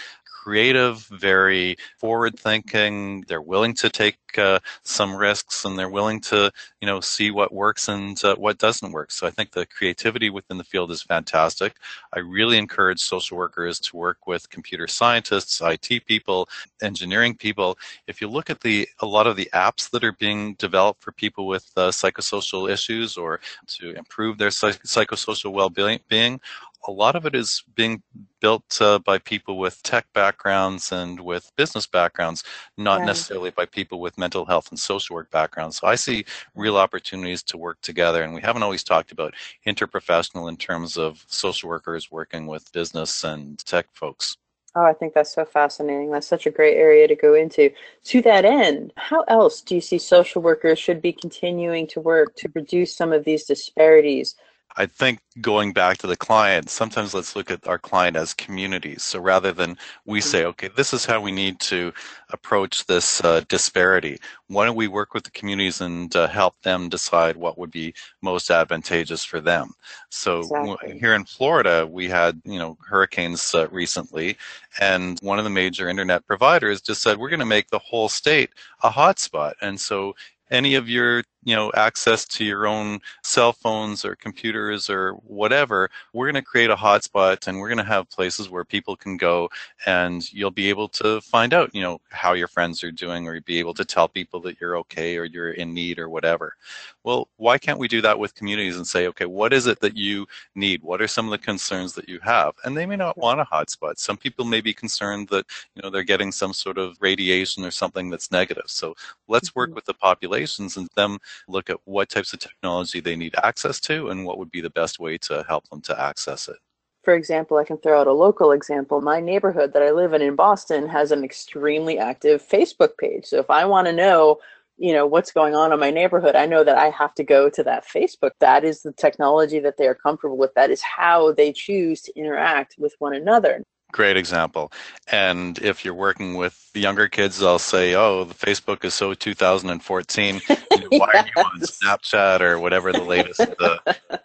creative, 0.44 1.06
very 1.06 1.78
forward 1.98 2.38
thinking. 2.38 3.24
They're 3.30 3.42
willing 3.42 3.74
to 3.76 3.90
take 3.90 4.18
uh, 4.38 4.60
some 4.84 5.16
risks 5.16 5.64
and 5.64 5.80
they're 5.80 5.90
willing 5.90 6.20
to, 6.22 6.52
you 6.82 6.88
know, 6.88 7.00
see 7.00 7.32
what 7.32 7.54
works 7.54 7.88
and 7.88 8.22
uh, 8.26 8.36
what 8.36 8.58
doesn't 8.58 8.92
work. 8.92 9.12
So 9.12 9.26
I 9.26 9.32
think 9.32 9.52
the 9.52 9.66
creativity 9.66 10.30
within 10.30 10.58
the 10.58 10.66
field 10.66 10.92
is 10.92 11.02
fantastic. 11.02 11.78
I 12.14 12.20
really 12.20 12.58
encourage 12.58 13.00
social 13.00 13.38
workers 13.38 13.80
to 13.82 13.96
work 13.96 14.28
with 14.28 14.50
computer 14.50 14.88
scientists, 14.88 15.62
IT 15.62 16.06
people, 16.06 16.50
engineering 16.82 17.36
people. 17.36 17.78
If 18.08 18.20
you 18.20 18.28
look 18.28 18.50
at 18.50 18.60
the 18.60 18.90
a 19.00 19.06
lot 19.06 19.28
of 19.28 19.38
the 19.38 19.50
apps 19.54 19.90
that 19.92 20.04
are 20.04 20.18
being 20.20 20.56
developed 20.56 21.02
for 21.02 21.14
people 21.14 21.48
with 21.48 21.72
uh, 21.78 21.90
psychosocial 21.90 22.70
issues 22.70 23.16
or 23.16 23.40
to 23.78 23.96
improve 23.96 24.38
their 24.38 24.52
psych- 24.52 24.84
psychosocial 24.84 25.54
well-being, 25.54 26.40
a 26.88 26.92
lot 26.92 27.16
of 27.16 27.26
it 27.26 27.36
is 27.36 27.64
being 27.76 28.02
built 28.40 28.82
uh, 28.82 29.00
by 29.00 29.18
people 29.18 29.58
with 29.58 29.82
tech 29.84 30.06
backgrounds 30.14 30.92
and 30.92 31.20
with 31.20 31.52
business 31.56 31.88
backgrounds, 31.88 32.44
not 32.78 33.04
necessarily 33.04 33.52
by 33.52 33.66
people 33.66 34.00
with 34.00 34.18
mental 34.18 34.46
health 34.46 34.70
and 34.70 34.80
social 34.80 35.16
work 35.16 35.32
backgrounds. 35.32 35.78
So 35.78 35.88
I 35.88 35.96
see 35.96 36.26
real 36.56 36.78
opportunities 36.78 37.44
to 37.44 37.58
work 37.58 37.80
together, 37.82 38.24
and 38.24 38.34
we 38.34 38.42
haven't 38.42 38.64
always 38.64 38.84
talked 38.84 39.12
about 39.12 39.34
interprofessional 39.66 40.50
in 40.50 40.58
terms 40.58 40.98
of 40.98 41.24
social 41.28 41.70
workers 41.70 42.12
working 42.12 42.48
with 42.48 42.72
business 42.74 43.24
and 43.24 43.58
tech 43.66 43.88
folks. 43.94 44.38
Oh, 44.76 44.84
I 44.84 44.94
think 44.94 45.14
that's 45.14 45.34
so 45.34 45.46
fascinating. 45.46 46.10
That's 46.10 46.26
such 46.26 46.48
a 46.48 46.52
great 46.52 46.76
area 46.78 47.08
to 47.08 47.16
go 47.16 47.36
into. 47.36 47.70
To 48.06 48.22
that 48.24 48.44
end, 48.44 48.92
how 48.98 49.22
else 49.28 49.62
do 49.62 49.76
you 49.76 49.82
see 49.82 50.00
social 50.00 50.42
workers 50.42 50.80
should 50.80 51.00
be 51.00 51.14
continuing 51.14 51.86
to 51.88 52.00
work 52.00 52.36
to 52.38 52.52
reduce 52.56 52.96
some 52.96 53.14
of 53.14 53.24
these 53.24 53.46
disparities 53.46 54.36
I 54.76 54.86
think 54.88 55.20
going 55.40 55.72
back 55.72 55.98
to 56.00 56.08
the 56.08 56.16
client, 56.16 56.70
sometimes 56.70 57.14
let's 57.14 57.36
look 57.36 57.52
at 57.52 57.68
our 57.68 57.78
client 57.78 58.18
as 58.18 58.34
communities. 58.34 59.04
So 59.04 59.20
rather 59.20 59.52
than 59.52 59.78
we 60.06 60.20
say, 60.20 60.40
mm-hmm. 60.40 60.50
okay, 60.50 60.70
this 60.76 60.94
is 60.94 61.06
how 61.06 61.22
we 61.22 61.32
need 61.32 61.60
to 61.62 61.94
approach 62.32 62.86
this 62.86 63.24
uh, 63.24 63.42
disparity, 63.50 64.20
why 64.48 64.66
don't 64.66 64.76
we 64.76 64.88
work 64.88 65.14
with 65.14 65.24
the 65.24 65.32
communities 65.32 65.82
and 65.82 66.16
uh, 66.16 66.28
help 66.28 66.60
them 66.62 66.90
decide 66.90 67.36
what 67.38 67.58
would 67.58 67.72
be 67.72 67.94
most 68.22 68.50
advantageous 68.50 69.24
for 69.24 69.40
them? 69.40 69.74
So 70.10 70.40
exactly. 70.40 71.00
here 71.00 71.14
in 71.14 71.26
Florida, 71.26 71.88
we 71.90 72.08
had, 72.08 72.42
you 72.44 72.58
know, 72.58 72.78
hurricanes 72.88 73.54
uh, 73.54 73.68
recently, 73.70 74.38
and 74.80 75.20
one 75.22 75.38
of 75.38 75.44
the 75.44 75.50
major 75.52 75.88
internet 75.88 76.26
providers 76.26 76.82
just 76.82 77.02
said, 77.02 77.18
we're 77.18 77.30
going 77.30 77.40
to 77.40 77.46
make 77.46 77.70
the 77.70 77.80
whole 77.80 78.10
state 78.10 78.50
a 78.82 78.90
hotspot. 78.90 79.54
And 79.62 79.80
so 79.80 80.16
any 80.50 80.76
of 80.76 80.90
your 80.90 81.24
you 81.46 81.56
know 81.56 81.72
access 81.76 82.26
to 82.26 82.46
your 82.46 82.68
own 82.68 83.00
cell 83.24 83.54
phones 83.54 84.06
or 84.06 84.16
computers 84.16 84.90
or 84.90 85.14
whatever 85.28 85.90
we're 86.14 86.26
going 86.26 86.42
to 86.42 86.42
create 86.42 86.70
a 86.70 86.76
hotspot 86.76 87.48
and 87.48 87.60
we're 87.60 87.68
going 87.68 87.78
to 87.78 87.84
have 87.84 88.10
places 88.10 88.50
where 88.50 88.64
people 88.64 88.96
can 88.96 89.18
go 89.18 89.50
and 89.86 90.32
you'll 90.32 90.52
be 90.52 90.70
able 90.70 90.88
to 90.88 91.20
find 91.22 91.54
out 91.54 91.74
you 91.74 91.82
know 91.82 92.00
how 92.10 92.34
your 92.34 92.48
friends 92.48 92.84
are 92.84 92.92
doing 92.92 93.28
or 93.28 93.34
you'll 93.34 93.44
be 93.44 93.60
able 93.60 93.74
to 93.74 93.86
tell 93.86 94.08
people 94.08 94.40
that 94.40 94.60
you're 94.60 94.78
okay 94.78 95.18
or 95.18 95.26
you're 95.26 95.52
in 95.52 95.74
need 95.74 96.00
or 96.00 96.10
whatever. 96.10 96.56
Well 97.04 97.28
why 97.38 97.58
can't 97.58 97.80
we 97.80 97.88
do 97.88 98.02
that 98.02 98.20
with 98.20 98.36
communities 98.36 98.78
and 98.78 98.88
say 98.88 99.08
okay 99.08 99.26
what 99.26 99.54
is 99.54 99.68
it 99.68 99.80
that 99.82 99.98
you 99.98 100.26
need? 100.56 100.84
What 100.84 101.02
are 101.02 101.08
some 101.08 101.26
of 101.26 101.32
the 101.32 101.38
concerns 101.38 101.94
that 101.94 102.10
you 102.10 102.20
have? 102.24 102.54
And 102.64 102.76
they 102.76 102.86
may 102.86 102.96
not 102.96 103.18
want 103.18 103.42
a 103.42 103.46
hotspot. 103.46 103.98
Some 103.98 104.18
people 104.18 104.46
may 104.46 104.62
be 104.62 104.74
concerned 104.74 105.28
that 105.30 105.46
you 105.76 105.82
know 105.82 105.90
they're 105.90 106.04
getting 106.04 106.32
some 106.32 106.54
sort 106.54 106.78
of 106.78 106.98
radiation 107.00 107.66
or 107.66 107.72
something 107.72 108.10
that's 108.10 108.32
negative. 108.32 108.66
So 108.68 108.96
let's 109.28 109.56
work 109.56 109.70
mm-hmm. 109.70 109.76
with 109.76 109.86
the 109.86 109.94
populations 109.94 110.78
and 110.78 110.88
them 110.96 111.20
look 111.48 111.70
at 111.70 111.78
what 111.86 112.10
types 112.10 112.34
of 112.34 112.40
technology 112.40 113.00
they 113.00 113.16
need 113.16 113.36
access 113.44 113.80
to 113.82 114.10
and 114.10 114.26
what 114.26 114.38
would 114.38 114.52
be 114.52 114.62
the 114.62 114.70
best 114.70 115.00
way 115.00 115.18
to 115.20 115.44
help 115.48 115.68
them 115.70 115.82
to 115.82 116.00
access 116.00 116.48
it. 116.48 116.58
For 117.04 117.14
example, 117.14 117.58
I 117.58 117.66
can 117.66 117.78
throw 117.78 118.00
out 118.00 118.08
a 118.08 118.14
local 118.14 118.52
example. 118.54 119.02
My 119.02 119.20
neighborhood 119.20 119.74
that 119.74 119.84
I 119.84 119.92
live 119.92 120.14
in 120.14 120.22
in 120.22 120.36
Boston 120.36 120.88
has 120.88 121.12
an 121.12 121.24
extremely 121.24 122.00
active 122.00 122.42
Facebook 122.42 122.98
page. 122.98 123.26
So 123.26 123.40
if 123.40 123.50
I 123.50 123.66
want 123.66 123.88
to 123.88 123.94
know, 123.94 124.40
you 124.78 124.94
know, 124.94 125.06
what's 125.06 125.32
going 125.32 125.54
on 125.54 125.74
in 125.74 125.80
my 125.80 125.92
neighborhood, 125.92 126.36
I 126.36 126.46
know 126.46 126.64
that 126.64 126.78
I 126.78 126.90
have 126.92 127.14
to 127.16 127.24
go 127.24 127.50
to 127.50 127.64
that 127.64 127.86
Facebook. 127.86 128.32
That 128.40 128.64
is 128.64 128.84
the 128.84 128.94
technology 128.94 129.60
that 129.60 129.78
they 129.78 129.88
are 129.88 129.96
comfortable 129.96 130.38
with. 130.38 130.54
That 130.56 130.72
is 130.72 130.82
how 130.82 131.34
they 131.34 131.52
choose 131.52 132.02
to 132.04 132.18
interact 132.18 132.76
with 132.78 132.96
one 133.00 133.14
another. 133.14 133.64
Great 133.94 134.18
example. 134.18 134.72
And 135.12 135.58
if 135.60 135.86
you're 135.86 135.94
working 135.94 136.34
with 136.34 136.70
younger 136.74 137.08
kids, 137.08 137.38
they'll 137.38 137.60
say, 137.60 137.94
"Oh, 137.94 138.24
the 138.26 138.34
Facebook 138.34 138.84
is 138.84 138.94
so 138.94 139.14
2014. 139.14 140.42
You 140.74 140.80
know, 140.80 140.88
why 140.98 141.12
yes. 141.14 141.26
are 141.26 141.28
you 141.28 141.44
on 141.44 141.60
Snapchat 141.60 142.42
or 142.42 142.58
whatever 142.58 142.92
the 142.92 143.04
latest 143.04 143.40
uh, 143.40 143.78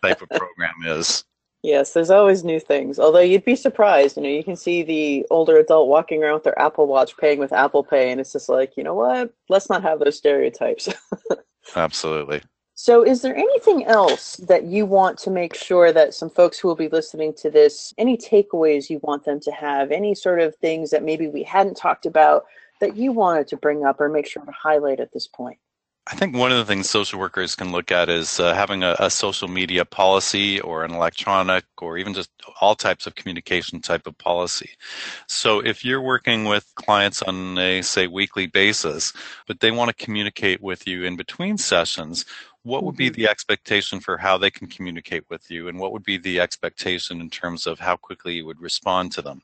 type 0.03 0.23
of 0.23 0.31
program 0.31 0.75
is?" 0.87 1.25
Yes, 1.63 1.93
there's 1.93 2.11
always 2.11 2.43
new 2.43 2.59
things. 2.59 2.99
Although 2.99 3.21
you'd 3.21 3.45
be 3.45 3.55
surprised, 3.55 4.17
you 4.17 4.23
know, 4.23 4.29
you 4.31 4.43
can 4.43 4.57
see 4.57 4.83
the 4.83 5.27
older 5.31 5.59
adult 5.59 5.89
walking 5.89 6.23
around 6.23 6.35
with 6.35 6.45
their 6.45 6.59
Apple 6.59 6.87
Watch 6.87 7.17
paying 7.19 7.39
with 7.39 7.53
Apple 7.53 7.85
Pay, 7.85 8.11
and 8.11 8.21
it's 8.21 8.33
just 8.33 8.49
like, 8.49 8.77
you 8.77 8.83
know 8.83 8.95
what? 8.95 9.35
Let's 9.51 9.69
not 9.69 9.83
have 9.83 9.99
those 9.99 10.17
stereotypes. 10.17 10.89
Absolutely. 11.77 12.41
So, 12.81 13.05
is 13.05 13.23
there 13.23 13.35
anything 13.35 13.87
else 13.87 14.37
that 14.37 14.67
you 14.67 14.87
want 14.87 15.19
to 15.19 15.31
make 15.33 15.57
sure 15.57 15.93
that 15.93 16.15
some 16.15 16.31
folks 16.31 16.61
who 16.61 16.69
will 16.69 16.77
be 16.77 16.87
listening 16.87 17.35
to 17.39 17.51
this, 17.51 17.93
any 17.99 18.17
takeaways 18.17 18.89
you 18.89 19.01
want 19.03 19.25
them 19.25 19.41
to 19.41 19.51
have, 19.51 19.91
any 19.91 20.15
sort 20.15 20.39
of 20.41 20.55
things 20.55 20.91
that 20.91 21.03
maybe 21.03 21.27
we 21.27 21.43
hadn't 21.43 21.77
talked 21.77 22.07
about 22.07 22.45
that 22.81 22.97
you 22.97 23.11
wanted 23.11 23.49
to 23.49 23.57
bring 23.57 23.85
up 23.85 24.01
or 24.01 24.09
make 24.09 24.29
sure 24.29 24.45
to 24.45 24.53
highlight 24.53 25.01
at 25.01 25.13
this 25.13 25.27
point? 25.27 25.59
I 26.11 26.15
think 26.15 26.35
one 26.35 26.51
of 26.51 26.57
the 26.57 26.65
things 26.65 26.89
social 26.89 27.21
workers 27.21 27.55
can 27.55 27.71
look 27.71 27.93
at 27.93 28.09
is 28.09 28.41
uh, 28.41 28.55
having 28.55 28.83
a, 28.83 28.97
a, 28.99 29.11
social 29.11 29.47
media 29.47 29.85
policy 29.85 30.59
or 30.61 30.83
an 30.83 30.93
electronic 30.93 31.65
or 31.83 31.99
even 31.99 32.15
just 32.15 32.31
all 32.63 32.75
types 32.75 33.07
of 33.07 33.15
communication 33.15 33.83
type 33.83 34.07
of 34.07 34.17
policy. 34.17 34.71
So 35.27 35.61
if 35.61 35.85
you're 35.85 36.01
working 36.01 36.47
with 36.47 36.73
clients 36.77 37.21
on 37.21 37.59
a, 37.59 37.83
say, 37.83 38.07
weekly 38.07 38.47
basis, 38.47 39.13
but 39.47 39.61
they 39.61 39.71
want 39.71 39.91
to 39.91 40.05
communicate 40.05 40.63
with 40.63 40.89
you 40.89 41.05
in 41.05 41.17
between 41.17 41.59
sessions, 41.59 42.25
what 42.69 42.85
would 42.85 42.97
be 42.97 43.07
mm-hmm. 43.07 43.23
the 43.23 43.29
expectation 43.29 43.99
for 43.99 44.19
how 44.19 44.37
they 44.37 44.51
can 44.51 44.67
communicate 44.67 45.25
with 45.31 45.51
you 45.51 45.69
and 45.69 45.79
what 45.79 45.93
would 45.93 46.05
be 46.05 46.19
the 46.19 46.39
expectation 46.39 47.21
in 47.21 47.31
terms 47.31 47.67
of 47.67 47.79
how 47.79 47.97
quickly 47.97 48.35
you 48.35 48.47
would 48.47 48.61
respond 48.61 49.11
to 49.11 49.23
them 49.23 49.43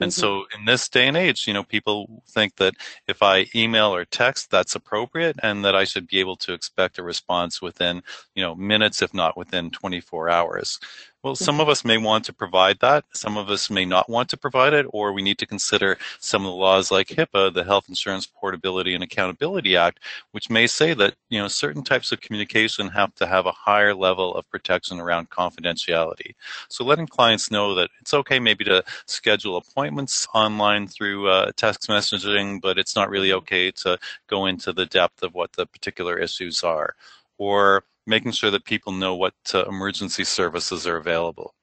and 0.00 0.10
mm-hmm. 0.10 0.20
so 0.20 0.44
in 0.58 0.64
this 0.64 0.88
day 0.88 1.06
and 1.06 1.16
age 1.16 1.46
you 1.46 1.54
know 1.54 1.62
people 1.62 2.22
think 2.28 2.56
that 2.56 2.74
if 3.06 3.22
i 3.22 3.46
email 3.54 3.94
or 3.94 4.04
text 4.04 4.50
that's 4.50 4.74
appropriate 4.74 5.36
and 5.42 5.64
that 5.64 5.76
i 5.76 5.84
should 5.84 6.08
be 6.08 6.18
able 6.18 6.36
to 6.36 6.52
expect 6.52 6.98
a 6.98 7.02
response 7.02 7.62
within 7.62 8.02
you 8.34 8.42
know 8.42 8.54
minutes 8.54 9.00
if 9.00 9.14
not 9.14 9.36
within 9.36 9.70
24 9.70 10.28
hours 10.28 10.78
well, 11.26 11.34
some 11.34 11.60
of 11.60 11.68
us 11.68 11.84
may 11.84 11.98
want 11.98 12.24
to 12.26 12.32
provide 12.32 12.78
that. 12.78 13.04
Some 13.12 13.36
of 13.36 13.50
us 13.50 13.68
may 13.68 13.84
not 13.84 14.08
want 14.08 14.28
to 14.28 14.36
provide 14.36 14.72
it, 14.74 14.86
or 14.90 15.12
we 15.12 15.22
need 15.22 15.38
to 15.38 15.46
consider 15.46 15.98
some 16.20 16.42
of 16.46 16.52
the 16.52 16.56
laws 16.56 16.92
like 16.92 17.08
HIPAA, 17.08 17.52
the 17.52 17.64
Health 17.64 17.88
Insurance 17.88 18.26
Portability 18.26 18.94
and 18.94 19.02
Accountability 19.02 19.76
Act, 19.76 19.98
which 20.30 20.48
may 20.48 20.68
say 20.68 20.94
that 20.94 21.16
you 21.28 21.40
know 21.40 21.48
certain 21.48 21.82
types 21.82 22.12
of 22.12 22.20
communication 22.20 22.86
have 22.90 23.12
to 23.16 23.26
have 23.26 23.46
a 23.46 23.50
higher 23.50 23.92
level 23.92 24.36
of 24.36 24.48
protection 24.50 25.00
around 25.00 25.28
confidentiality. 25.28 26.36
So, 26.68 26.84
letting 26.84 27.08
clients 27.08 27.50
know 27.50 27.74
that 27.74 27.90
it's 28.00 28.14
okay 28.14 28.38
maybe 28.38 28.62
to 28.62 28.84
schedule 29.06 29.56
appointments 29.56 30.28
online 30.32 30.86
through 30.86 31.26
uh, 31.26 31.50
text 31.56 31.88
messaging, 31.88 32.60
but 32.60 32.78
it's 32.78 32.94
not 32.94 33.10
really 33.10 33.32
okay 33.32 33.72
to 33.72 33.98
go 34.28 34.46
into 34.46 34.72
the 34.72 34.86
depth 34.86 35.24
of 35.24 35.34
what 35.34 35.54
the 35.54 35.66
particular 35.66 36.16
issues 36.20 36.62
are, 36.62 36.94
or 37.38 37.84
making 38.06 38.32
sure 38.32 38.50
that 38.50 38.64
people 38.64 38.92
know 38.92 39.14
what 39.14 39.34
uh, 39.54 39.64
emergency 39.66 40.24
services 40.24 40.86
are 40.86 40.96
available. 40.96 41.54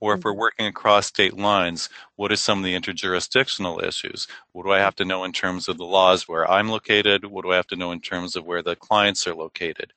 Or 0.00 0.14
if 0.14 0.24
we're 0.24 0.32
mm-hmm. 0.32 0.40
working 0.40 0.66
across 0.66 1.06
state 1.06 1.36
lines, 1.36 1.90
what 2.16 2.32
are 2.32 2.36
some 2.36 2.58
of 2.58 2.64
the 2.64 2.74
interjurisdictional 2.74 3.82
issues? 3.82 4.26
What 4.52 4.64
do 4.64 4.72
I 4.72 4.78
have 4.78 4.96
to 4.96 5.04
know 5.04 5.24
in 5.24 5.32
terms 5.32 5.68
of 5.68 5.76
the 5.76 5.84
laws 5.84 6.26
where 6.26 6.50
I'm 6.50 6.70
located? 6.70 7.26
What 7.26 7.44
do 7.44 7.52
I 7.52 7.56
have 7.56 7.66
to 7.68 7.76
know 7.76 7.92
in 7.92 8.00
terms 8.00 8.34
of 8.34 8.46
where 8.46 8.62
the 8.62 8.76
clients 8.76 9.26
are 9.26 9.34
located? 9.34 9.92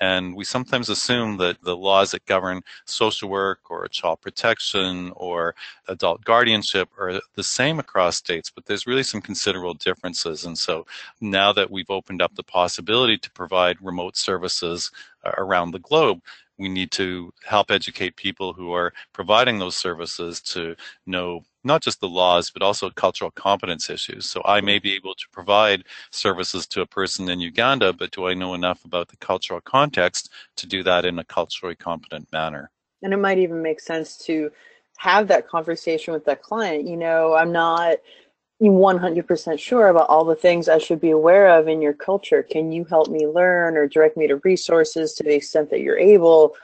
And 0.00 0.34
we 0.34 0.44
sometimes 0.44 0.88
assume 0.88 1.38
that 1.38 1.62
the 1.62 1.76
laws 1.76 2.10
that 2.10 2.26
govern 2.26 2.62
social 2.84 3.28
work 3.28 3.70
or 3.70 3.88
child 3.88 4.20
protection 4.20 5.12
or 5.16 5.54
adult 5.88 6.24
guardianship 6.24 6.88
are 6.98 7.20
the 7.34 7.42
same 7.42 7.78
across 7.78 8.16
states, 8.16 8.50
but 8.50 8.66
there's 8.66 8.86
really 8.86 9.02
some 9.02 9.20
considerable 9.20 9.74
differences. 9.74 10.44
And 10.44 10.56
so 10.56 10.86
now 11.20 11.52
that 11.52 11.70
we've 11.70 11.90
opened 11.90 12.20
up 12.20 12.34
the 12.34 12.42
possibility 12.42 13.16
to 13.18 13.30
provide 13.30 13.76
remote 13.80 14.16
services 14.16 14.90
uh, 15.24 15.32
around 15.38 15.70
the 15.70 15.78
globe, 15.78 16.20
we 16.58 16.68
need 16.68 16.90
to 16.92 17.32
help 17.44 17.70
educate 17.70 18.16
people 18.16 18.52
who 18.52 18.72
are 18.72 18.92
providing 19.12 19.58
those 19.58 19.76
services 19.76 20.40
to 20.40 20.74
know 21.06 21.44
not 21.66 21.82
just 21.82 22.00
the 22.00 22.08
laws, 22.08 22.50
but 22.50 22.62
also 22.62 22.88
cultural 22.90 23.30
competence 23.30 23.90
issues. 23.90 24.24
So 24.24 24.40
I 24.44 24.60
may 24.60 24.78
be 24.78 24.94
able 24.94 25.14
to 25.14 25.28
provide 25.32 25.84
services 26.10 26.66
to 26.68 26.80
a 26.80 26.86
person 26.86 27.28
in 27.28 27.40
Uganda, 27.40 27.92
but 27.92 28.12
do 28.12 28.26
I 28.26 28.34
know 28.34 28.54
enough 28.54 28.84
about 28.84 29.08
the 29.08 29.16
cultural 29.16 29.60
context 29.60 30.30
to 30.56 30.66
do 30.66 30.82
that 30.84 31.04
in 31.04 31.18
a 31.18 31.24
culturally 31.24 31.74
competent 31.74 32.32
manner? 32.32 32.70
And 33.02 33.12
it 33.12 33.18
might 33.18 33.38
even 33.38 33.62
make 33.62 33.80
sense 33.80 34.16
to 34.18 34.50
have 34.98 35.28
that 35.28 35.48
conversation 35.48 36.14
with 36.14 36.24
that 36.24 36.42
client. 36.42 36.88
You 36.88 36.96
know, 36.96 37.34
I'm 37.34 37.52
not 37.52 37.98
100% 38.62 39.58
sure 39.58 39.88
about 39.88 40.08
all 40.08 40.24
the 40.24 40.34
things 40.34 40.68
I 40.68 40.78
should 40.78 41.00
be 41.00 41.10
aware 41.10 41.48
of 41.58 41.68
in 41.68 41.82
your 41.82 41.92
culture. 41.92 42.42
Can 42.42 42.72
you 42.72 42.84
help 42.84 43.08
me 43.08 43.26
learn 43.26 43.76
or 43.76 43.86
direct 43.86 44.16
me 44.16 44.26
to 44.28 44.36
resources 44.36 45.12
to 45.14 45.22
the 45.22 45.34
extent 45.34 45.70
that 45.70 45.80
you're 45.80 45.98
able? 45.98 46.54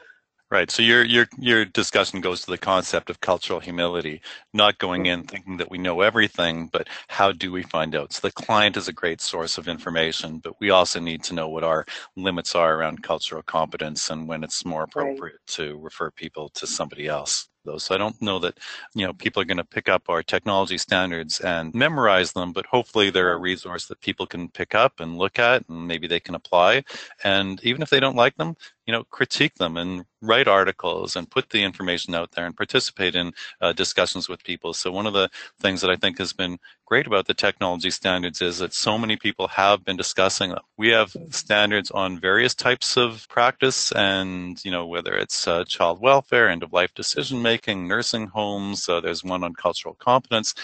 Right. 0.52 0.70
So 0.70 0.82
your 0.82 1.02
your 1.02 1.28
your 1.38 1.64
discussion 1.64 2.20
goes 2.20 2.42
to 2.42 2.50
the 2.50 2.58
concept 2.58 3.08
of 3.08 3.22
cultural 3.22 3.58
humility, 3.58 4.20
not 4.52 4.76
going 4.78 5.06
in 5.06 5.24
thinking 5.24 5.56
that 5.56 5.70
we 5.70 5.78
know 5.78 6.02
everything, 6.02 6.66
but 6.70 6.88
how 7.08 7.32
do 7.32 7.50
we 7.50 7.62
find 7.62 7.94
out? 7.94 8.12
So 8.12 8.28
the 8.28 8.32
client 8.34 8.76
is 8.76 8.86
a 8.86 8.92
great 8.92 9.22
source 9.22 9.56
of 9.56 9.66
information, 9.66 10.40
but 10.40 10.60
we 10.60 10.68
also 10.68 11.00
need 11.00 11.22
to 11.24 11.34
know 11.34 11.48
what 11.48 11.64
our 11.64 11.86
limits 12.16 12.54
are 12.54 12.74
around 12.74 13.02
cultural 13.02 13.42
competence 13.42 14.10
and 14.10 14.28
when 14.28 14.44
it's 14.44 14.62
more 14.66 14.82
appropriate 14.82 15.40
right. 15.40 15.56
to 15.56 15.78
refer 15.78 16.10
people 16.10 16.50
to 16.50 16.66
somebody 16.66 17.08
else 17.08 17.48
those. 17.64 17.84
So 17.84 17.94
I 17.94 17.98
don't 17.98 18.20
know 18.20 18.38
that, 18.40 18.58
you 18.94 19.06
know, 19.06 19.12
people 19.12 19.42
are 19.42 19.46
going 19.46 19.56
to 19.58 19.64
pick 19.64 19.88
up 19.88 20.08
our 20.08 20.22
technology 20.22 20.78
standards 20.78 21.40
and 21.40 21.74
memorize 21.74 22.32
them, 22.32 22.52
but 22.52 22.66
hopefully 22.66 23.10
they're 23.10 23.32
a 23.32 23.38
resource 23.38 23.86
that 23.86 24.00
people 24.00 24.26
can 24.26 24.48
pick 24.48 24.74
up 24.74 25.00
and 25.00 25.18
look 25.18 25.38
at 25.38 25.68
and 25.68 25.86
maybe 25.86 26.06
they 26.06 26.20
can 26.20 26.34
apply. 26.34 26.84
And 27.24 27.62
even 27.62 27.82
if 27.82 27.90
they 27.90 28.00
don't 28.00 28.16
like 28.16 28.36
them, 28.36 28.56
you 28.86 28.92
know, 28.92 29.04
critique 29.04 29.54
them 29.56 29.76
and 29.76 30.04
write 30.20 30.48
articles 30.48 31.14
and 31.16 31.30
put 31.30 31.50
the 31.50 31.62
information 31.62 32.14
out 32.14 32.32
there 32.32 32.46
and 32.46 32.56
participate 32.56 33.14
in 33.14 33.32
uh, 33.60 33.72
discussions 33.72 34.28
with 34.28 34.42
people. 34.44 34.72
So 34.74 34.90
one 34.90 35.06
of 35.06 35.12
the 35.12 35.30
things 35.60 35.80
that 35.80 35.90
I 35.90 35.96
think 35.96 36.18
has 36.18 36.32
been 36.32 36.58
great 36.86 37.06
about 37.06 37.26
the 37.26 37.34
technology 37.34 37.90
standards 37.90 38.42
is 38.42 38.58
that 38.58 38.74
so 38.74 38.98
many 38.98 39.16
people 39.16 39.48
have 39.48 39.84
been 39.84 39.96
discussing 39.96 40.50
them. 40.50 40.60
We 40.76 40.88
have 40.88 41.16
standards 41.30 41.90
on 41.90 42.18
various 42.20 42.54
types 42.54 42.96
of 42.96 43.26
practice 43.28 43.92
and, 43.92 44.62
you 44.64 44.70
know, 44.70 44.86
whether 44.86 45.14
it's 45.14 45.46
uh, 45.46 45.64
child 45.64 46.00
welfare, 46.00 46.48
end 46.48 46.62
of 46.62 46.72
life 46.72 46.92
decision 46.94 47.40
making, 47.40 47.86
nursing 47.86 48.26
homes, 48.28 48.88
uh, 48.88 49.00
there's 49.00 49.24
one 49.24 49.44
on 49.44 49.54
cultural 49.54 49.94
competence. 49.94 50.54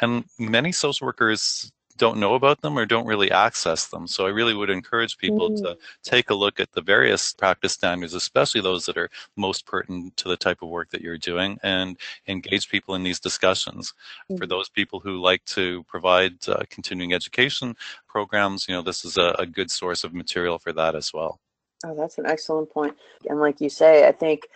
And 0.00 0.24
many 0.38 0.72
social 0.72 1.06
workers 1.06 1.72
don't 1.96 2.18
know 2.18 2.34
about 2.34 2.60
them 2.60 2.78
or 2.78 2.86
don't 2.86 3.06
really 3.06 3.30
access 3.30 3.86
them. 3.86 4.06
So 4.06 4.26
I 4.26 4.30
really 4.30 4.54
would 4.54 4.70
encourage 4.70 5.16
people 5.16 5.50
mm. 5.50 5.56
to 5.62 5.78
take 6.02 6.30
a 6.30 6.34
look 6.34 6.58
at 6.58 6.72
the 6.72 6.82
various 6.82 7.32
practice 7.32 7.72
standards, 7.72 8.14
especially 8.14 8.60
those 8.60 8.86
that 8.86 8.96
are 8.96 9.10
most 9.36 9.66
pertinent 9.66 10.16
to 10.18 10.28
the 10.28 10.36
type 10.36 10.62
of 10.62 10.68
work 10.68 10.90
that 10.90 11.02
you're 11.02 11.18
doing, 11.18 11.58
and 11.62 11.96
engage 12.26 12.68
people 12.68 12.94
in 12.94 13.02
these 13.02 13.20
discussions. 13.20 13.94
Mm. 14.30 14.38
For 14.38 14.46
those 14.46 14.68
people 14.68 15.00
who 15.00 15.20
like 15.20 15.44
to 15.46 15.84
provide 15.84 16.48
uh, 16.48 16.64
continuing 16.68 17.14
education 17.14 17.76
programs, 18.08 18.66
you 18.68 18.74
know, 18.74 18.82
this 18.82 19.04
is 19.04 19.16
a, 19.16 19.34
a 19.38 19.46
good 19.46 19.70
source 19.70 20.04
of 20.04 20.14
material 20.14 20.58
for 20.58 20.72
that 20.72 20.94
as 20.94 21.12
well. 21.12 21.40
Oh, 21.84 21.94
that's 21.94 22.18
an 22.18 22.26
excellent 22.26 22.70
point. 22.70 22.96
And 23.28 23.40
like 23.40 23.60
you 23.60 23.68
say, 23.68 24.08
I 24.08 24.12
think 24.12 24.48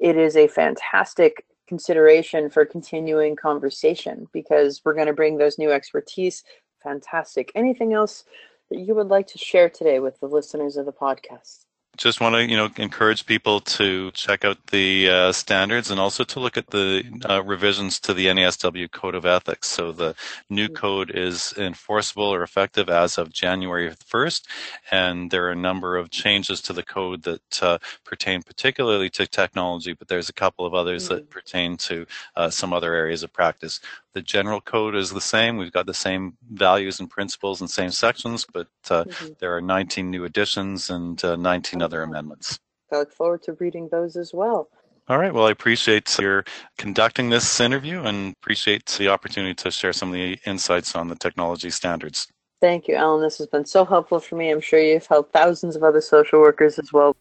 it 0.00 0.16
is 0.16 0.36
a 0.36 0.48
fantastic 0.48 1.44
consideration 1.68 2.50
for 2.50 2.64
continuing 2.64 3.36
conversation 3.36 4.26
because 4.32 4.80
we're 4.84 4.94
going 4.94 5.06
to 5.06 5.12
bring 5.12 5.38
those 5.38 5.56
new 5.56 5.70
expertise 5.70 6.42
Fantastic. 6.82 7.52
Anything 7.54 7.92
else 7.92 8.24
that 8.70 8.80
you 8.80 8.94
would 8.94 9.08
like 9.08 9.26
to 9.28 9.38
share 9.38 9.68
today 9.68 10.00
with 10.00 10.20
the 10.20 10.26
listeners 10.26 10.76
of 10.76 10.86
the 10.86 10.92
podcast? 10.92 11.66
just 12.00 12.20
want 12.20 12.34
to 12.34 12.48
you 12.48 12.56
know 12.56 12.70
encourage 12.78 13.26
people 13.26 13.60
to 13.60 14.10
check 14.12 14.42
out 14.44 14.56
the 14.68 15.08
uh, 15.08 15.32
standards 15.32 15.90
and 15.90 16.00
also 16.00 16.24
to 16.24 16.40
look 16.40 16.56
at 16.56 16.68
the 16.68 17.04
uh, 17.28 17.42
revisions 17.42 18.00
to 18.00 18.14
the 18.14 18.26
NASW 18.26 18.90
Code 18.90 19.14
of 19.14 19.26
Ethics. 19.26 19.68
So 19.68 19.92
the 19.92 20.14
new 20.48 20.66
mm-hmm. 20.66 20.74
code 20.74 21.10
is 21.14 21.52
enforceable 21.58 22.24
or 22.24 22.42
effective 22.42 22.88
as 22.88 23.18
of 23.18 23.32
January 23.32 23.90
1st, 23.90 24.46
and 24.90 25.30
there 25.30 25.44
are 25.46 25.50
a 25.50 25.56
number 25.56 25.96
of 25.96 26.10
changes 26.10 26.62
to 26.62 26.72
the 26.72 26.82
code 26.82 27.22
that 27.24 27.62
uh, 27.62 27.78
pertain 28.04 28.42
particularly 28.42 29.10
to 29.10 29.26
technology, 29.26 29.92
but 29.92 30.08
there's 30.08 30.30
a 30.30 30.34
couple 30.34 30.64
of 30.64 30.72
others 30.72 31.04
mm-hmm. 31.04 31.16
that 31.16 31.30
pertain 31.30 31.76
to 31.76 32.06
uh, 32.34 32.48
some 32.48 32.72
other 32.72 32.94
areas 32.94 33.22
of 33.22 33.32
practice. 33.32 33.78
The 34.14 34.22
general 34.22 34.60
code 34.60 34.96
is 34.96 35.10
the 35.10 35.20
same. 35.20 35.56
We've 35.56 35.72
got 35.72 35.86
the 35.86 35.94
same 35.94 36.36
values 36.52 36.98
and 36.98 37.08
principles 37.08 37.60
and 37.60 37.70
same 37.70 37.90
sections, 37.90 38.44
but 38.52 38.66
uh, 38.90 39.04
mm-hmm. 39.04 39.28
there 39.38 39.56
are 39.56 39.60
19 39.60 40.10
new 40.10 40.24
additions 40.24 40.90
and 40.90 41.22
uh, 41.24 41.36
19 41.36 41.80
other 41.80 42.02
amendments. 42.02 42.58
I 42.92 42.96
look 42.96 43.12
forward 43.12 43.42
to 43.44 43.52
reading 43.54 43.88
those 43.90 44.16
as 44.16 44.32
well. 44.34 44.68
All 45.08 45.18
right. 45.18 45.32
Well, 45.32 45.46
I 45.46 45.50
appreciate 45.50 46.16
your 46.18 46.44
conducting 46.78 47.30
this 47.30 47.60
interview 47.60 48.02
and 48.02 48.34
appreciate 48.42 48.86
the 48.86 49.08
opportunity 49.08 49.54
to 49.54 49.70
share 49.70 49.92
some 49.92 50.10
of 50.10 50.14
the 50.14 50.38
insights 50.46 50.94
on 50.94 51.08
the 51.08 51.16
technology 51.16 51.70
standards. 51.70 52.28
Thank 52.60 52.88
you, 52.88 52.94
Allan. 52.94 53.22
This 53.22 53.38
has 53.38 53.46
been 53.46 53.64
so 53.64 53.84
helpful 53.84 54.20
for 54.20 54.36
me. 54.36 54.50
I'm 54.50 54.60
sure 54.60 54.80
you've 54.80 55.06
helped 55.06 55.32
thousands 55.32 55.76
of 55.76 55.82
other 55.82 56.00
social 56.00 56.40
workers 56.40 56.78
as 56.78 56.92
well. 56.92 57.16